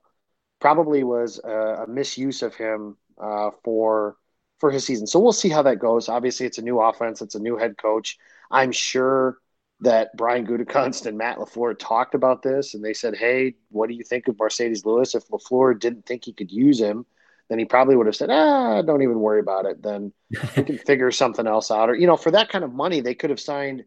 [0.61, 4.17] probably was a, a misuse of him uh, for
[4.59, 5.07] for his season.
[5.07, 6.09] So we'll see how that goes.
[6.09, 8.17] Obviously, it's a new offense, it's a new head coach.
[8.51, 9.37] I'm sure
[9.81, 13.95] that Brian Gutekunst and Matt LaFleur talked about this and they said, Hey, what do
[13.95, 15.15] you think of Marcedes Lewis?
[15.15, 17.05] If LaFleur didn't think he could use him,
[17.49, 19.81] then he probably would have said, Ah, don't even worry about it.
[19.81, 20.13] Then
[20.55, 21.89] we can figure something else out.
[21.89, 23.83] Or, you know, for that kind of money, they could have signed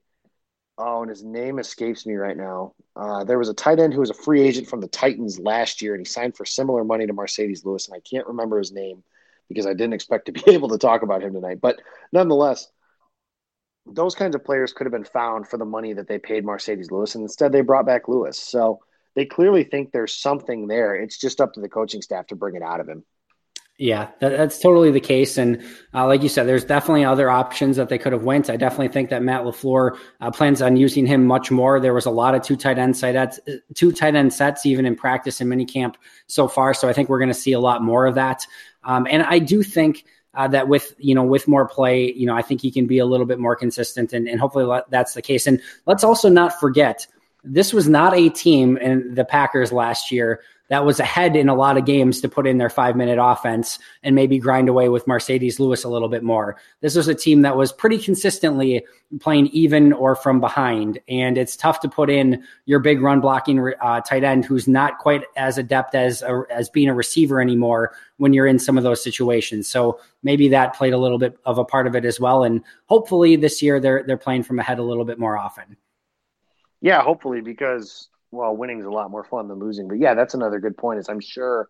[0.78, 2.74] oh, and his name escapes me right now.
[2.96, 5.82] Uh, there was a tight end who was a free agent from the Titans last
[5.82, 8.72] year, and he signed for similar money to Marcedes Lewis, and I can't remember his
[8.72, 9.02] name
[9.48, 11.60] because I didn't expect to be able to talk about him tonight.
[11.60, 11.80] But
[12.12, 12.68] nonetheless,
[13.86, 16.90] those kinds of players could have been found for the money that they paid Marcedes
[16.90, 18.38] Lewis, and instead they brought back Lewis.
[18.38, 18.80] So
[19.14, 20.94] they clearly think there's something there.
[20.94, 23.04] It's just up to the coaching staff to bring it out of him.
[23.76, 27.76] Yeah, that, that's totally the case, and uh, like you said, there's definitely other options
[27.76, 28.48] that they could have went.
[28.48, 31.80] I definitely think that Matt LaFleur uh, plans on using him much more.
[31.80, 33.40] There was a lot of two tight end sets,
[33.74, 35.96] two tight end sets, even in practice and minicamp
[36.28, 36.72] so far.
[36.72, 38.46] So I think we're going to see a lot more of that.
[38.84, 40.04] Um, and I do think
[40.36, 42.98] uh, that with you know with more play, you know, I think he can be
[42.98, 45.46] a little bit more consistent, and, and hopefully that's the case.
[45.46, 47.06] And let's also not forget
[47.44, 51.54] this was not a team in the Packers last year that was ahead in a
[51.54, 55.06] lot of games to put in their five minute offense and maybe grind away with
[55.06, 56.56] Marcedes Lewis a little bit more.
[56.80, 58.84] This was a team that was pretty consistently
[59.20, 60.98] playing even or from behind.
[61.08, 64.98] And it's tough to put in your big run blocking uh, tight end who's not
[64.98, 68.84] quite as adept as, a, as being a receiver anymore when you're in some of
[68.84, 69.68] those situations.
[69.68, 72.42] So maybe that played a little bit of a part of it as well.
[72.42, 75.76] And hopefully this year they're, they're playing from ahead a little bit more often.
[76.80, 79.88] Yeah, hopefully, because well, winning's a lot more fun than losing.
[79.88, 80.98] But yeah, that's another good point.
[80.98, 81.68] Is I'm sure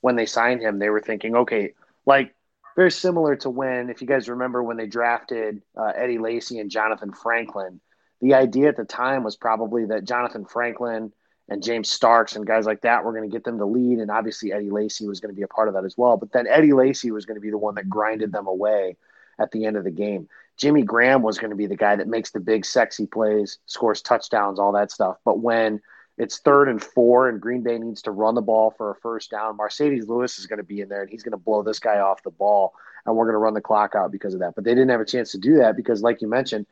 [0.00, 1.72] when they signed him, they were thinking, okay,
[2.06, 2.34] like
[2.76, 6.70] very similar to when, if you guys remember, when they drafted uh, Eddie Lacy and
[6.70, 7.80] Jonathan Franklin.
[8.20, 11.12] The idea at the time was probably that Jonathan Franklin
[11.48, 14.10] and James Starks and guys like that were going to get them to lead, and
[14.10, 16.16] obviously Eddie Lacy was going to be a part of that as well.
[16.16, 18.96] But then Eddie Lacy was going to be the one that grinded them away
[19.38, 20.28] at the end of the game.
[20.56, 24.00] Jimmy Graham was going to be the guy that makes the big, sexy plays, scores
[24.00, 25.16] touchdowns, all that stuff.
[25.24, 25.80] But when
[26.16, 29.30] it's third and four, and Green Bay needs to run the ball for a first
[29.30, 29.56] down.
[29.56, 31.98] Marcedes Lewis is going to be in there, and he's going to blow this guy
[31.98, 32.72] off the ball,
[33.04, 34.54] and we're going to run the clock out because of that.
[34.54, 36.66] But they didn't have a chance to do that because, like you mentioned,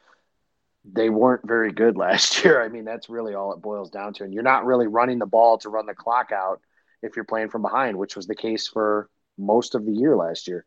[0.84, 2.62] they weren't very good last year.
[2.62, 4.24] I mean, that's really all it boils down to.
[4.24, 6.60] And you're not really running the ball to run the clock out
[7.02, 10.46] if you're playing from behind, which was the case for most of the year last
[10.46, 10.64] year.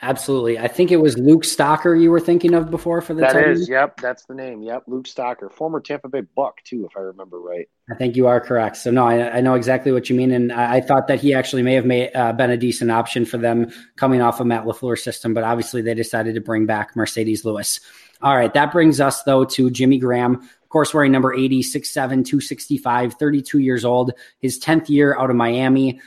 [0.00, 0.60] Absolutely.
[0.60, 3.68] I think it was Luke Stocker you were thinking of before for the That is,
[3.68, 4.62] yep, that's the name.
[4.62, 7.68] Yep, Luke Stocker, former Tampa Bay Buck too, if I remember right.
[7.90, 8.76] I think you are correct.
[8.76, 11.34] So no, I, I know exactly what you mean, and I, I, thought that he
[11.34, 14.66] actually may have made, uh, been a decent option for them coming off of Matt
[14.66, 17.80] LaFleur's system, but obviously they decided to bring back Marcedes Lewis.
[18.22, 20.34] All right, that brings us though to Jimmy Graham.
[20.34, 25.36] Of course, wearing number 80, 6'7", 265, 32 years old, his 10th year out of
[25.36, 26.00] Miami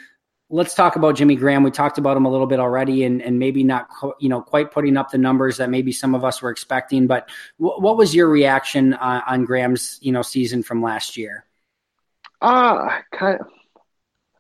[0.52, 1.64] let's talk about Jimmy Graham.
[1.64, 3.88] We talked about him a little bit already, and and maybe not
[4.20, 7.08] you know quite putting up the numbers that maybe some of us were expecting.
[7.08, 7.30] But
[7.60, 11.46] w- what was your reaction on, on, Graham's you know season from last year?
[12.42, 13.48] Uh kind of.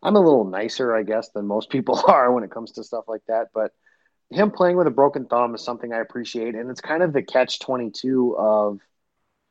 [0.04, 3.06] I'm a little nicer, I guess, than most people are when it comes to stuff
[3.08, 3.50] like that.
[3.54, 3.72] But
[4.30, 7.24] him playing with a broken thumb is something I appreciate, and it's kind of the
[7.24, 8.76] catch twenty two of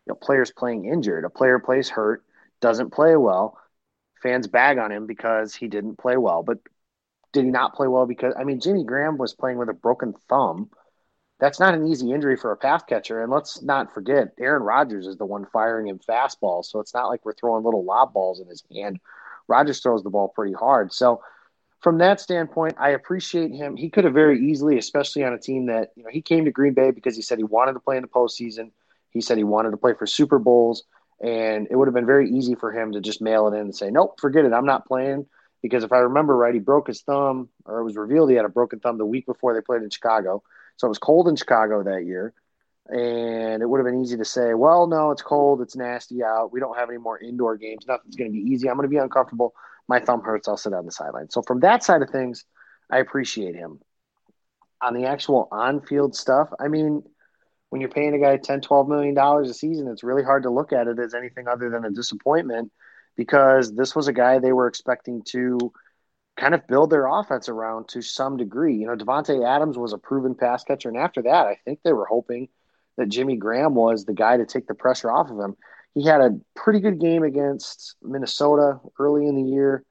[0.07, 1.25] you know, players playing injured.
[1.25, 2.25] A player plays hurt,
[2.61, 3.59] doesn't play well
[4.23, 6.43] fans bag on him because he didn't play well.
[6.43, 6.59] But
[7.33, 10.15] did he not play well because I mean Jimmy Graham was playing with a broken
[10.29, 10.71] thumb.
[11.39, 13.23] That's not an easy injury for a pass catcher.
[13.23, 16.67] And let's not forget, Aaron Rodgers is the one firing him fastballs.
[16.67, 19.01] So it's not like we're throwing little lob balls in his hand.
[19.49, 20.93] Rodgers throws the ball pretty hard.
[20.93, 21.23] So
[21.81, 23.75] from that standpoint, I appreciate him.
[23.75, 26.51] He could have very easily, especially on a team that, you know, he came to
[26.51, 28.71] Green Bay because he said he wanted to play in the postseason.
[29.11, 30.85] He said he wanted to play for Super Bowls.
[31.21, 33.77] And it would have been very easy for him to just mail it in and
[33.77, 34.53] say, nope, forget it.
[34.53, 35.27] I'm not playing.
[35.63, 38.47] Because if I remember right, he broke his thumb, or it was revealed he had
[38.47, 40.43] a broken thumb the week before they played in Chicago.
[40.77, 42.33] So it was cold in Chicago that year.
[42.89, 45.61] And it would have been easy to say, well, no, it's cold.
[45.61, 46.53] It's nasty out.
[46.53, 47.87] We don't have any more indoor games.
[47.87, 48.69] Nothing's going to be easy.
[48.69, 49.53] I'm going to be uncomfortable.
[49.87, 50.49] My thumb hurts.
[50.49, 51.29] I'll sit on the sideline.
[51.29, 52.47] So from that side of things,
[52.91, 53.81] I appreciate him.
[54.83, 57.03] On the actual on field stuff, I mean,
[57.71, 60.51] when you're paying a guy 10 12 million dollars a season it's really hard to
[60.51, 62.71] look at it as anything other than a disappointment
[63.17, 65.73] because this was a guy they were expecting to
[66.37, 68.77] kind of build their offense around to some degree.
[68.77, 71.93] You know Davante adams was a proven pass catcher and after that i think they
[71.93, 72.49] were hoping
[72.97, 75.57] that jimmy graham was the guy to take the pressure off of him.
[75.95, 79.85] He had a pretty good game against minnesota early in the year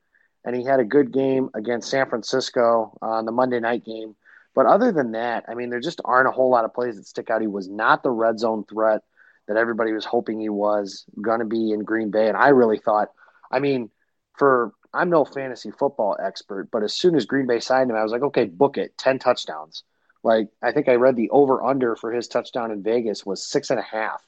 [0.46, 4.16] and he had a good game against san francisco on the monday night game
[4.60, 7.07] but other than that, I mean, there just aren't a whole lot of plays that
[7.07, 7.39] stick out.
[7.39, 9.03] He was not the red zone threat
[9.47, 12.28] that everybody was hoping he was going to be in Green Bay.
[12.28, 13.07] And I really thought,
[13.49, 13.89] I mean,
[14.38, 18.03] for I'm no fantasy football expert, but as soon as Green Bay signed him, I
[18.03, 19.84] was like, okay, book it, 10 touchdowns.
[20.24, 23.70] Like, I think I read the over under for his touchdown in Vegas was six
[23.70, 24.22] and a half.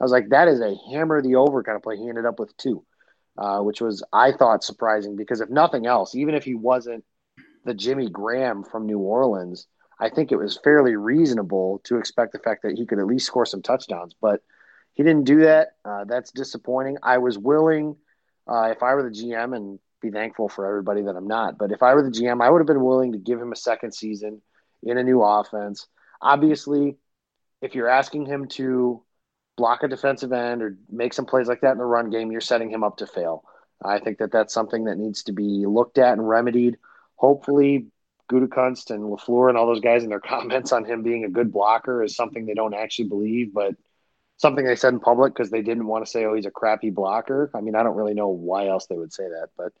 [0.00, 1.96] I was like, that is a hammer the over kind of play.
[1.96, 2.84] He ended up with two,
[3.38, 7.04] uh, which was, I thought, surprising because if nothing else, even if he wasn't
[7.64, 9.68] the Jimmy Graham from New Orleans,
[9.98, 13.26] I think it was fairly reasonable to expect the fact that he could at least
[13.26, 14.14] score some touchdowns.
[14.20, 14.42] But
[14.92, 15.76] he didn't do that.
[15.84, 16.98] Uh, that's disappointing.
[17.02, 17.96] I was willing,
[18.46, 21.72] uh, if I were the GM, and be thankful for everybody that I'm not, but
[21.72, 23.92] if I were the GM, I would have been willing to give him a second
[23.92, 24.42] season
[24.82, 25.86] in a new offense.
[26.20, 26.96] Obviously,
[27.62, 29.02] if you're asking him to
[29.56, 32.40] block a defensive end or make some plays like that in the run game, you're
[32.40, 33.44] setting him up to fail.
[33.84, 36.78] I think that that's something that needs to be looked at and remedied.
[37.16, 37.86] Hopefully,
[38.30, 41.52] Gutekunst and Lafleur and all those guys and their comments on him being a good
[41.52, 43.74] blocker is something they don't actually believe, but
[44.36, 46.90] something they said in public because they didn't want to say, "Oh, he's a crappy
[46.90, 49.72] blocker." I mean, I don't really know why else they would say that, but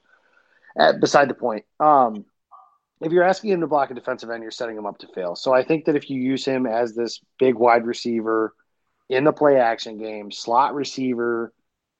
[0.78, 1.64] uh, beside the point.
[1.80, 2.24] Um,
[3.00, 5.36] if you're asking him to block a defensive end, you're setting him up to fail.
[5.36, 8.54] So I think that if you use him as this big wide receiver
[9.08, 11.52] in the play action game, slot receiver,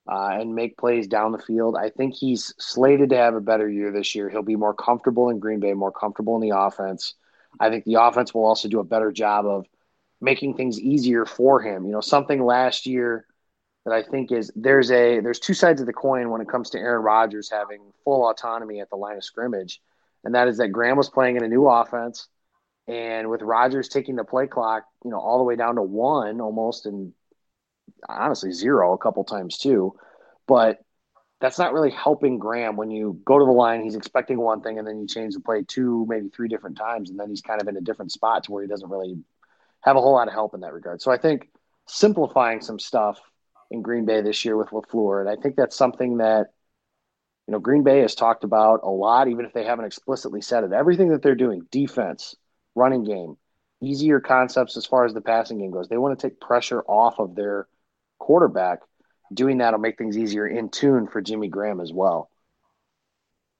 [0.08, 3.68] uh, and make plays down the field, I think he's slated to have a better
[3.68, 4.28] year this year.
[4.28, 7.14] He'll be more comfortable in Green Bay, more comfortable in the offense.
[7.58, 9.66] I think the offense will also do a better job of
[10.20, 11.84] making things easier for him.
[11.84, 13.26] You know, something last year
[13.84, 16.70] that I think is there's a there's two sides of the coin when it comes
[16.70, 19.80] to Aaron Rodgers having full autonomy at the line of scrimmage
[20.26, 22.26] and that is that Graham was playing in a new offense,
[22.88, 26.40] and with Rodgers taking the play clock, you know, all the way down to one
[26.40, 27.12] almost, and
[28.08, 29.94] honestly zero a couple times too,
[30.46, 30.78] but
[31.40, 33.82] that's not really helping Graham when you go to the line.
[33.82, 37.10] He's expecting one thing, and then you change the play two, maybe three different times,
[37.10, 39.18] and then he's kind of in a different spot to where he doesn't really
[39.82, 41.02] have a whole lot of help in that regard.
[41.02, 41.48] So I think
[41.86, 43.20] simplifying some stuff
[43.70, 46.46] in Green Bay this year with Lafleur, and I think that's something that
[47.46, 50.64] you know, Green Bay has talked about a lot, even if they haven't explicitly said
[50.64, 50.72] it.
[50.72, 52.34] Everything that they're doing, defense,
[52.74, 53.36] running game,
[53.80, 55.88] easier concepts as far as the passing game goes.
[55.88, 57.68] They want to take pressure off of their
[58.18, 58.80] quarterback.
[59.32, 62.30] Doing that will make things easier in tune for Jimmy Graham as well.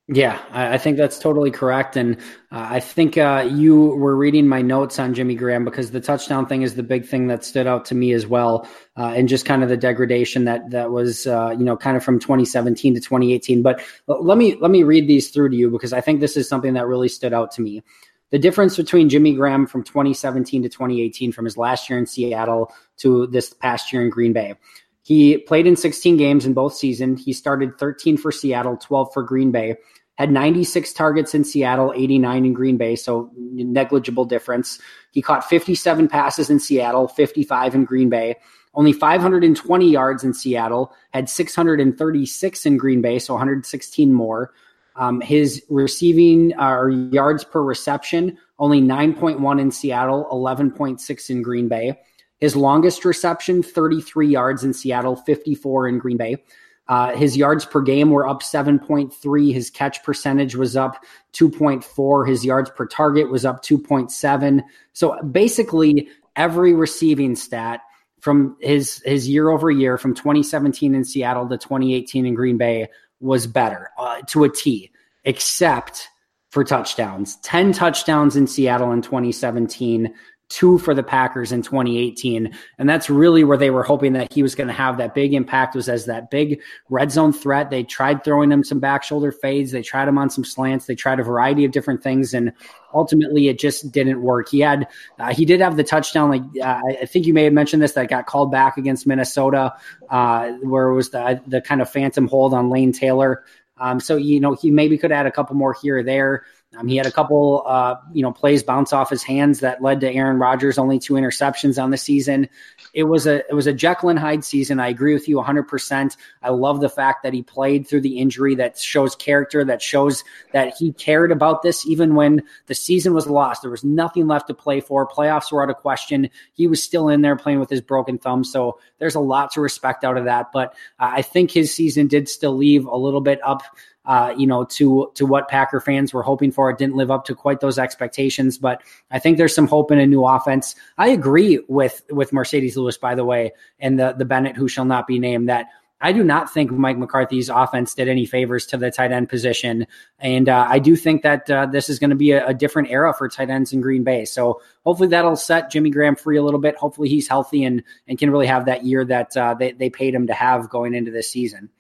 [0.09, 1.97] Yeah, I think that's totally correct.
[1.97, 2.19] And
[2.53, 6.47] uh, I think uh, you were reading my notes on Jimmy Graham because the touchdown
[6.47, 8.69] thing is the big thing that stood out to me as well.
[8.97, 12.05] Uh, and just kind of the degradation that that was, uh, you know, kind of
[12.05, 13.63] from 2017 to 2018.
[13.63, 16.49] But let me let me read these through to you because I think this is
[16.49, 17.83] something that really stood out to me.
[18.31, 22.73] The difference between Jimmy Graham from 2017 to 2018, from his last year in Seattle
[22.99, 24.55] to this past year in Green Bay.
[25.03, 27.25] He played in 16 games in both seasons.
[27.25, 29.77] He started 13 for Seattle, 12 for Green Bay
[30.17, 34.79] had 96 targets in Seattle, 89 in Green Bay, so negligible difference.
[35.13, 38.37] He caught 57 passes in Seattle, 55 in Green Bay.
[38.75, 44.53] Only 520 yards in Seattle, had 636 in Green Bay, so 116 more.
[44.97, 51.99] Um, his receiving uh, yards per reception, only 9.1 in Seattle, 11.6 in Green Bay.
[52.41, 56.43] His longest reception, 33 yards in Seattle, 54 in Green Bay.
[56.89, 59.53] Uh, his yards per game were up 7.3.
[59.53, 62.29] His catch percentage was up 2.4.
[62.29, 64.63] His yards per target was up 2.7.
[64.93, 67.81] So basically, every receiving stat
[68.21, 72.89] from his his year over year from 2017 in Seattle to 2018 in Green Bay
[73.21, 74.91] was better uh, to a T,
[75.25, 76.09] except
[76.51, 77.37] for touchdowns.
[77.43, 80.15] 10 touchdowns in Seattle in 2017,
[80.49, 82.57] two for the Packers in 2018.
[82.79, 85.35] And that's really where they were hoping that he was going to have that big
[85.35, 87.71] impact was as that big red zone threat.
[87.71, 89.73] They tried throwing him some back shoulder fades.
[89.73, 90.87] They tried him on some slants.
[90.87, 92.33] They tried a variety of different things.
[92.33, 92.53] And
[92.95, 94.49] ultimately it just didn't work.
[94.49, 94.87] He had,
[95.19, 96.31] uh, he did have the touchdown.
[96.31, 99.75] Like, uh, I think you may have mentioned this that got called back against Minnesota,
[100.09, 103.45] uh, where it was the, the kind of phantom hold on Lane Taylor.
[103.79, 106.45] Um, so, you know, he maybe could add a couple more here or there.
[106.77, 110.01] Um, he had a couple, uh, you know, plays bounce off his hands that led
[110.01, 112.49] to Aaron Rodgers only two interceptions on the season.
[112.93, 114.81] It was a it was a Jekyll and Hyde season.
[114.81, 115.65] I agree with you 100.
[115.65, 118.57] percent I love the fact that he played through the injury.
[118.57, 119.65] That shows character.
[119.65, 123.63] That shows that he cared about this even when the season was lost.
[123.63, 125.09] There was nothing left to play for.
[125.09, 126.29] Playoffs were out of question.
[126.55, 128.45] He was still in there playing with his broken thumb.
[128.45, 130.53] So there's a lot to respect out of that.
[130.53, 133.63] But uh, I think his season did still leave a little bit up
[134.07, 136.71] uh, you know, to to what Packer fans were hoping for.
[136.71, 139.99] It didn't live up to quite those expectations, but I think there's some hope in
[139.99, 140.75] a new offense.
[140.97, 144.85] I agree with with Marcedes Lewis, by the way, and the the Bennett who shall
[144.85, 145.67] not be named that.
[145.99, 149.87] I do not think Mike McCarthy's offense did any favors to the tight end position.
[150.19, 152.91] And uh, I do think that uh, this is going to be a, a, different
[152.91, 154.27] era for tight ends in Green Bay.
[154.27, 156.77] So hopefully that'll set Jimmy Graham free a little bit.
[156.77, 160.15] Hopefully he's healthy and, and can really have that year that uh, they, they paid
[160.15, 161.71] him to have going into this season.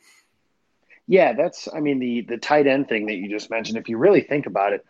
[1.06, 3.78] Yeah, that's I mean the the tight end thing that you just mentioned.
[3.78, 4.84] If you really think about it,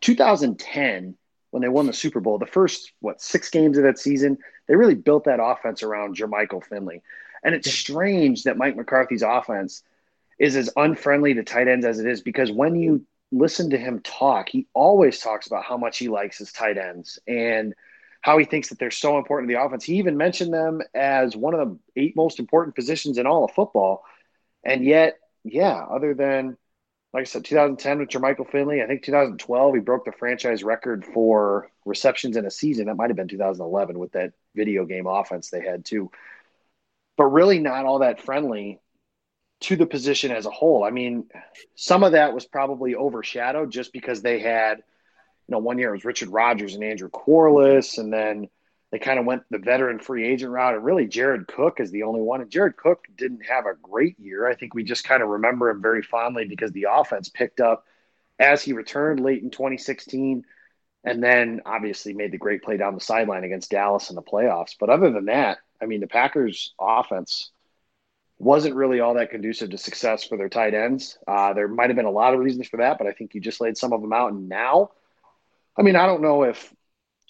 [0.00, 1.16] 2010
[1.50, 4.74] when they won the Super Bowl, the first what six games of that season, they
[4.74, 7.02] really built that offense around Jermichael Finley.
[7.44, 9.82] And it's strange that Mike McCarthy's offense
[10.38, 14.00] is as unfriendly to tight ends as it is because when you listen to him
[14.00, 17.74] talk, he always talks about how much he likes his tight ends and
[18.22, 19.84] how he thinks that they're so important to the offense.
[19.84, 23.50] He even mentioned them as one of the eight most important positions in all of
[23.50, 24.04] football.
[24.64, 26.56] And yet, yeah, other than
[27.12, 28.82] like I said, 2010 with Jermichael Finley.
[28.82, 32.86] I think 2012 he broke the franchise record for receptions in a season.
[32.86, 36.10] That might have been 2011 with that video game offense they had too.
[37.18, 38.80] But really not all that friendly
[39.60, 40.84] to the position as a whole.
[40.84, 41.26] I mean,
[41.74, 45.92] some of that was probably overshadowed just because they had, you know, one year it
[45.92, 48.48] was Richard Rodgers and Andrew Quarless, and then
[48.92, 52.02] they kind of went the veteran free agent route, and really Jared Cook is the
[52.02, 52.42] only one.
[52.42, 54.46] And Jared Cook didn't have a great year.
[54.46, 57.86] I think we just kind of remember him very fondly because the offense picked up
[58.38, 60.44] as he returned late in 2016,
[61.04, 64.74] and then obviously made the great play down the sideline against Dallas in the playoffs.
[64.78, 67.50] But other than that, I mean, the Packers' offense
[68.38, 71.16] wasn't really all that conducive to success for their tight ends.
[71.26, 73.40] Uh, there might have been a lot of reasons for that, but I think you
[73.40, 74.32] just laid some of them out.
[74.32, 74.90] And now,
[75.78, 76.74] I mean, I don't know if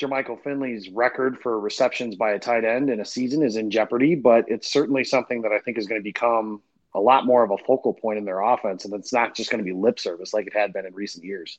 [0.01, 4.15] Jermichael Finley's record for receptions by a tight end in a season is in jeopardy,
[4.15, 6.63] but it's certainly something that I think is going to become
[6.95, 8.85] a lot more of a focal point in their offense.
[8.85, 11.25] And it's not just going to be lip service like it had been in recent
[11.25, 11.59] years.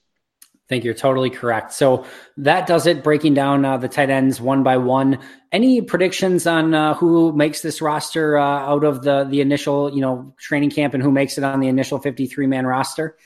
[0.53, 1.73] I think you're totally correct.
[1.73, 2.05] So
[2.37, 5.19] that does it, breaking down uh, the tight ends one by one.
[5.51, 9.99] Any predictions on uh, who makes this roster uh, out of the the initial, you
[9.99, 13.17] know, training camp and who makes it on the initial 53 man roster?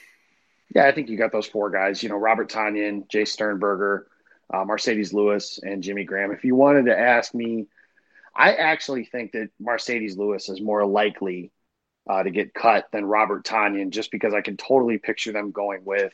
[0.74, 2.01] Yeah, I think you got those four guys.
[2.01, 4.08] You know, Robert Tonyan, Jace Sternberger,
[4.54, 6.32] uh, Marcedes Lewis, and Jimmy Graham.
[6.32, 7.68] If you wanted to ask me,
[8.36, 11.52] I actually think that Marcedes Lewis is more likely
[12.10, 15.84] uh, to get cut than Robert Tonyan, just because I can totally picture them going
[15.84, 16.14] with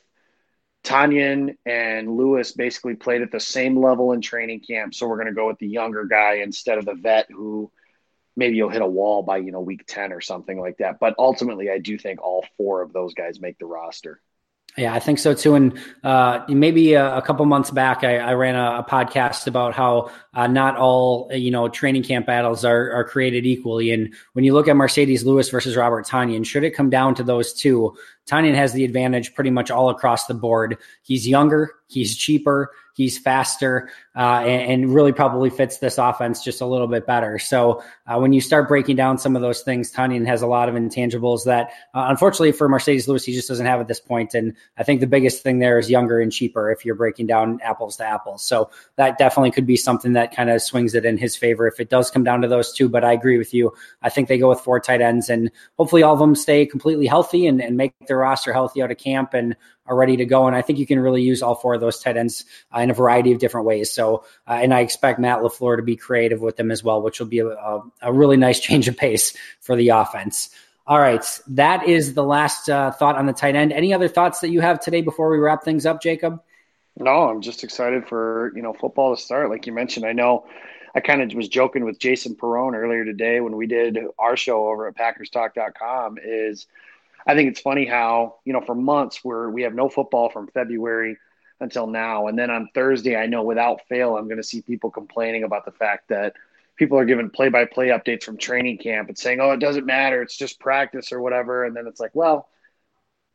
[0.83, 4.93] Tonyan and Lewis basically played at the same level in training camp.
[4.93, 7.71] So we're going to go with the younger guy instead of the vet who
[8.35, 10.99] maybe you'll hit a wall by, you know, week 10 or something like that.
[10.99, 14.21] But ultimately, I do think all four of those guys make the roster.
[14.75, 15.53] Yeah, I think so too.
[15.53, 19.75] And uh, maybe a, a, couple months back, I, I ran a, a, podcast about
[19.75, 23.91] how uh, not all you know training camp battles are are created equally.
[23.91, 27.23] And when you look at Marcedes Lewis versus Robert Tonyan, should it come down to
[27.23, 27.95] those two,
[28.25, 30.77] Tonyan has the advantage pretty much all across the board.
[31.03, 36.61] He's younger, he's cheaper, he's faster, uh, and, and, really probably fits this offense just
[36.61, 37.39] a little bit better.
[37.39, 40.69] So uh, when you start breaking down some of those things, Tonyan has a lot
[40.69, 44.35] of intangibles that, uh, unfortunately, for Marcedes Lewis, he just doesn't have at this point.
[44.35, 47.59] And I think the biggest thing there is younger and cheaper if you're breaking down
[47.63, 48.45] apples to apples.
[48.45, 51.79] So that definitely could be something that kind of swings it in his favor if
[51.79, 52.87] it does come down to those two.
[52.87, 53.73] But I agree with you.
[54.03, 57.07] I think they go with four tight ends, and hopefully all of them stay completely
[57.07, 59.55] healthy and, and make their roster healthy out of camp and
[59.85, 60.47] are ready to go.
[60.47, 62.89] And I think you can really use all four of those tight ends uh, in
[62.89, 63.91] a variety of different ways.
[63.91, 67.19] So, uh, and I expect Matt LaFleur to be creative with them as well, which
[67.19, 70.49] will be a, a, a really nice change of pace for the offense.
[70.85, 71.25] All right.
[71.47, 73.71] That is the last uh, thought on the tight end.
[73.71, 76.41] Any other thoughts that you have today before we wrap things up, Jacob?
[76.97, 79.49] No, I'm just excited for, you know, football to start.
[79.49, 80.45] Like you mentioned, I know
[80.93, 84.67] I kind of was joking with Jason Perone earlier today when we did our show
[84.67, 86.67] over at packerstalk.com is–
[87.25, 90.47] I think it's funny how, you know, for months where we have no football from
[90.47, 91.17] February
[91.59, 92.27] until now.
[92.27, 95.65] And then on Thursday, I know without fail, I'm going to see people complaining about
[95.65, 96.33] the fact that
[96.75, 99.85] people are giving play by play updates from training camp and saying, oh, it doesn't
[99.85, 100.21] matter.
[100.21, 101.63] It's just practice or whatever.
[101.63, 102.49] And then it's like, well,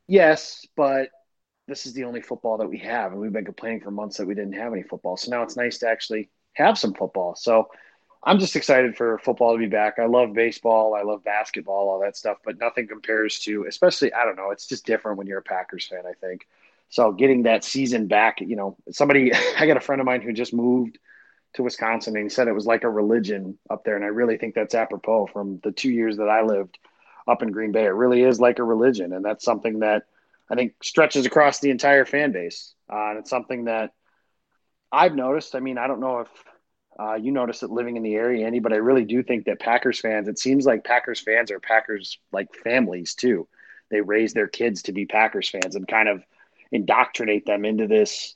[0.06, 1.08] yes, but
[1.66, 3.12] this is the only football that we have.
[3.12, 5.16] And we've been complaining for months that we didn't have any football.
[5.16, 7.36] So now it's nice to actually have some football.
[7.36, 7.68] So
[8.28, 9.98] I'm just excited for football to be back.
[9.98, 14.26] I love baseball, I love basketball, all that stuff, but nothing compares to, especially, I
[14.26, 16.46] don't know, it's just different when you're a Packers fan, I think.
[16.90, 20.34] So getting that season back, you know, somebody, I got a friend of mine who
[20.34, 20.98] just moved
[21.54, 23.96] to Wisconsin and he said it was like a religion up there.
[23.96, 26.78] And I really think that's apropos from the two years that I lived
[27.26, 27.86] up in Green Bay.
[27.86, 29.14] It really is like a religion.
[29.14, 30.02] And that's something that
[30.50, 32.74] I think stretches across the entire fan base.
[32.92, 33.94] Uh, and it's something that
[34.92, 35.54] I've noticed.
[35.54, 36.28] I mean, I don't know if
[36.98, 39.60] uh, you notice it living in the area, Andy, but I really do think that
[39.60, 43.46] Packers fans, it seems like Packers fans are Packers like families too.
[43.90, 46.22] They raise their kids to be Packers fans and kind of
[46.72, 48.34] indoctrinate them into this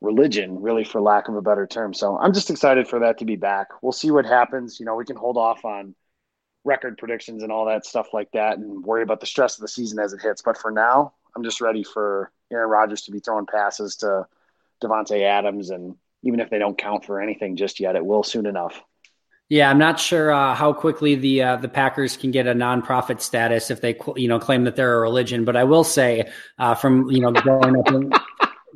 [0.00, 1.92] religion, really, for lack of a better term.
[1.94, 3.68] So I'm just excited for that to be back.
[3.82, 4.78] We'll see what happens.
[4.78, 5.94] You know, we can hold off on
[6.64, 9.68] record predictions and all that stuff like that and worry about the stress of the
[9.68, 10.42] season as it hits.
[10.42, 14.26] But for now, I'm just ready for Aaron Rodgers to be throwing passes to
[14.82, 15.96] Davante Adams and
[16.26, 18.82] even if they don't count for anything just yet, it will soon enough.
[19.48, 23.20] Yeah, I'm not sure uh, how quickly the uh, the Packers can get a nonprofit
[23.20, 25.44] status if they you know claim that they're a religion.
[25.44, 28.12] But I will say, uh, from you know growing up in,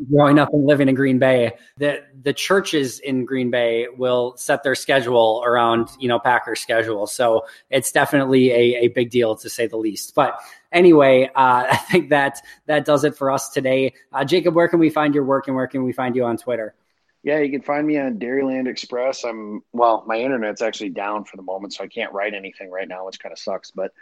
[0.09, 4.63] growing up and living in Green Bay, the the churches in Green Bay will set
[4.63, 7.09] their schedule around you know Packers schedule.
[7.09, 10.15] So it's definitely a, a big deal to say the least.
[10.15, 10.39] But
[10.71, 13.95] anyway, uh, I think that that does it for us today.
[14.13, 16.37] Uh, Jacob, where can we find your work and where can we find you on
[16.37, 16.77] Twitter?
[17.23, 19.25] Yeah, you can find me on Dairyland Express.
[19.25, 22.89] I'm well, my internet's actually down for the moment, so I can't write anything right
[22.89, 23.71] now, which kind of sucks.
[23.71, 23.93] But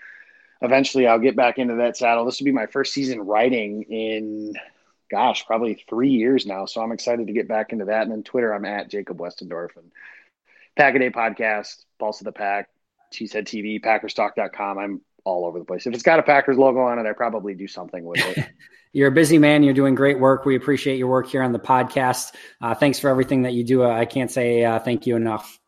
[0.62, 2.24] eventually, I'll get back into that saddle.
[2.24, 4.54] This will be my first season writing in,
[5.10, 6.66] gosh, probably three years now.
[6.66, 8.02] So I'm excited to get back into that.
[8.02, 9.90] And then Twitter, I'm at Jacob Westendorf and
[10.76, 12.68] Pack a Day Podcast, Pulse of the Pack,
[13.12, 14.78] Cheesehead TV, PackersTalk.com.
[14.78, 15.86] I'm all over the place.
[15.86, 18.48] If it's got a Packers logo on it, I probably do something with it.
[18.92, 19.62] You're a busy man.
[19.62, 20.46] You're doing great work.
[20.46, 22.34] We appreciate your work here on the podcast.
[22.60, 23.84] Uh, thanks for everything that you do.
[23.84, 25.60] I can't say uh, thank you enough.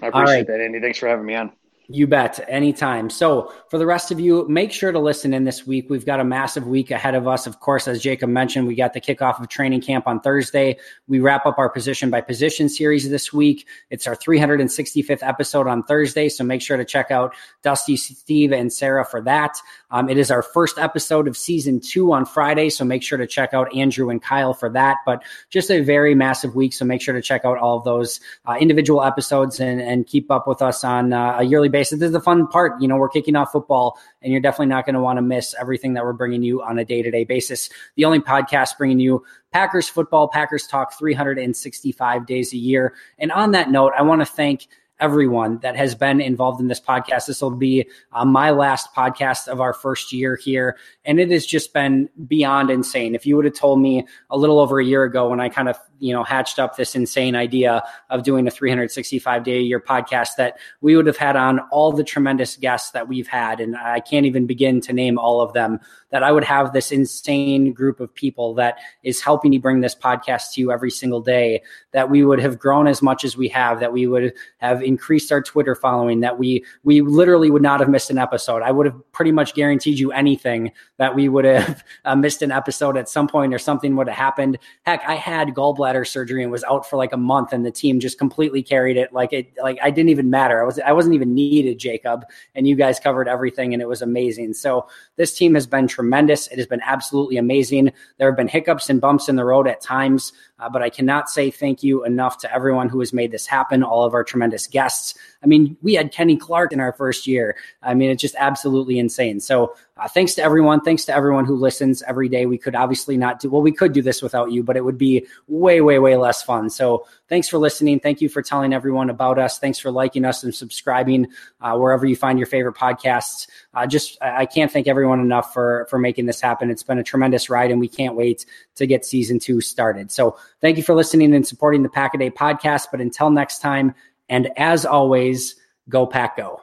[0.00, 0.46] I appreciate right.
[0.46, 0.80] that, Andy.
[0.80, 1.52] Thanks for having me on.
[1.90, 2.44] You bet.
[2.48, 3.08] Anytime.
[3.08, 5.88] So, for the rest of you, make sure to listen in this week.
[5.88, 7.46] We've got a massive week ahead of us.
[7.46, 10.76] Of course, as Jacob mentioned, we got the kickoff of training camp on Thursday.
[11.06, 13.66] We wrap up our position by position series this week.
[13.88, 16.28] It's our 365th episode on Thursday.
[16.28, 19.56] So, make sure to check out Dusty, Steve, and Sarah for that.
[19.90, 22.68] Um, it is our first episode of season two on Friday.
[22.68, 24.98] So, make sure to check out Andrew and Kyle for that.
[25.06, 26.74] But just a very massive week.
[26.74, 30.30] So, make sure to check out all of those uh, individual episodes and, and keep
[30.30, 32.00] up with us on uh, a yearly basis basis.
[32.00, 32.80] This is the fun part.
[32.82, 35.54] You know, we're kicking off football, and you're definitely not going to want to miss
[35.58, 37.70] everything that we're bringing you on a day to day basis.
[37.94, 42.94] The only podcast bringing you Packers football, Packers talk 365 days a year.
[43.18, 44.66] And on that note, I want to thank
[45.00, 47.26] everyone that has been involved in this podcast.
[47.26, 50.76] This will be uh, my last podcast of our first year here.
[51.04, 53.14] And it has just been beyond insane.
[53.14, 55.68] If you would have told me a little over a year ago when I kind
[55.68, 59.80] of you know hatched up this insane idea of doing a 365 day a year
[59.80, 63.60] podcast that we would have had on all the tremendous guests that we've had.
[63.60, 65.80] And i can't even begin to name all of them
[66.10, 69.94] that i would have this insane group of people that is helping me bring this
[69.94, 73.48] podcast to you every single day that we would have grown as much as we
[73.48, 77.80] have that we would have increased our twitter following that we we literally would not
[77.80, 78.62] have missed an episode.
[78.62, 82.52] I would have pretty much guaranteed you anything that we would have uh, missed an
[82.52, 84.58] episode at some point or something would have happened.
[84.82, 88.00] Heck i had gallbladder surgery and was out for like a month and the team
[88.00, 90.62] just completely carried it like it like I didn't even matter.
[90.62, 92.24] I was I wasn't even needed, Jacob,
[92.54, 94.54] and you guys covered everything and it was amazing.
[94.54, 96.46] So this team has been tremendous.
[96.48, 97.92] It has been absolutely amazing.
[98.18, 101.28] There have been hiccups and bumps in the road at times, uh, but I cannot
[101.30, 104.66] say thank you enough to everyone who has made this happen, all of our tremendous
[104.66, 105.14] guests.
[105.42, 107.56] I mean, we had Kenny Clark in our first year.
[107.82, 109.40] I mean, it's just absolutely insane.
[109.40, 110.80] So uh, thanks to everyone.
[110.80, 112.46] Thanks to everyone who listens every day.
[112.46, 114.98] We could obviously not do, well, we could do this without you, but it would
[114.98, 116.70] be way, way, way less fun.
[116.70, 118.00] So thanks for listening.
[118.00, 119.58] Thank you for telling everyone about us.
[119.58, 121.28] Thanks for liking us and subscribing
[121.60, 123.48] uh, wherever you find your favorite podcasts.
[123.74, 126.70] Uh, just, I can't thank everyone enough for, for making this happen.
[126.70, 128.46] It's been a tremendous ride and we can't wait
[128.76, 130.12] to get season two started.
[130.12, 132.86] So thank you for listening and supporting the Pack a Day podcast.
[132.90, 133.94] But until next time,
[134.28, 135.56] and as always,
[135.88, 136.62] go pack go.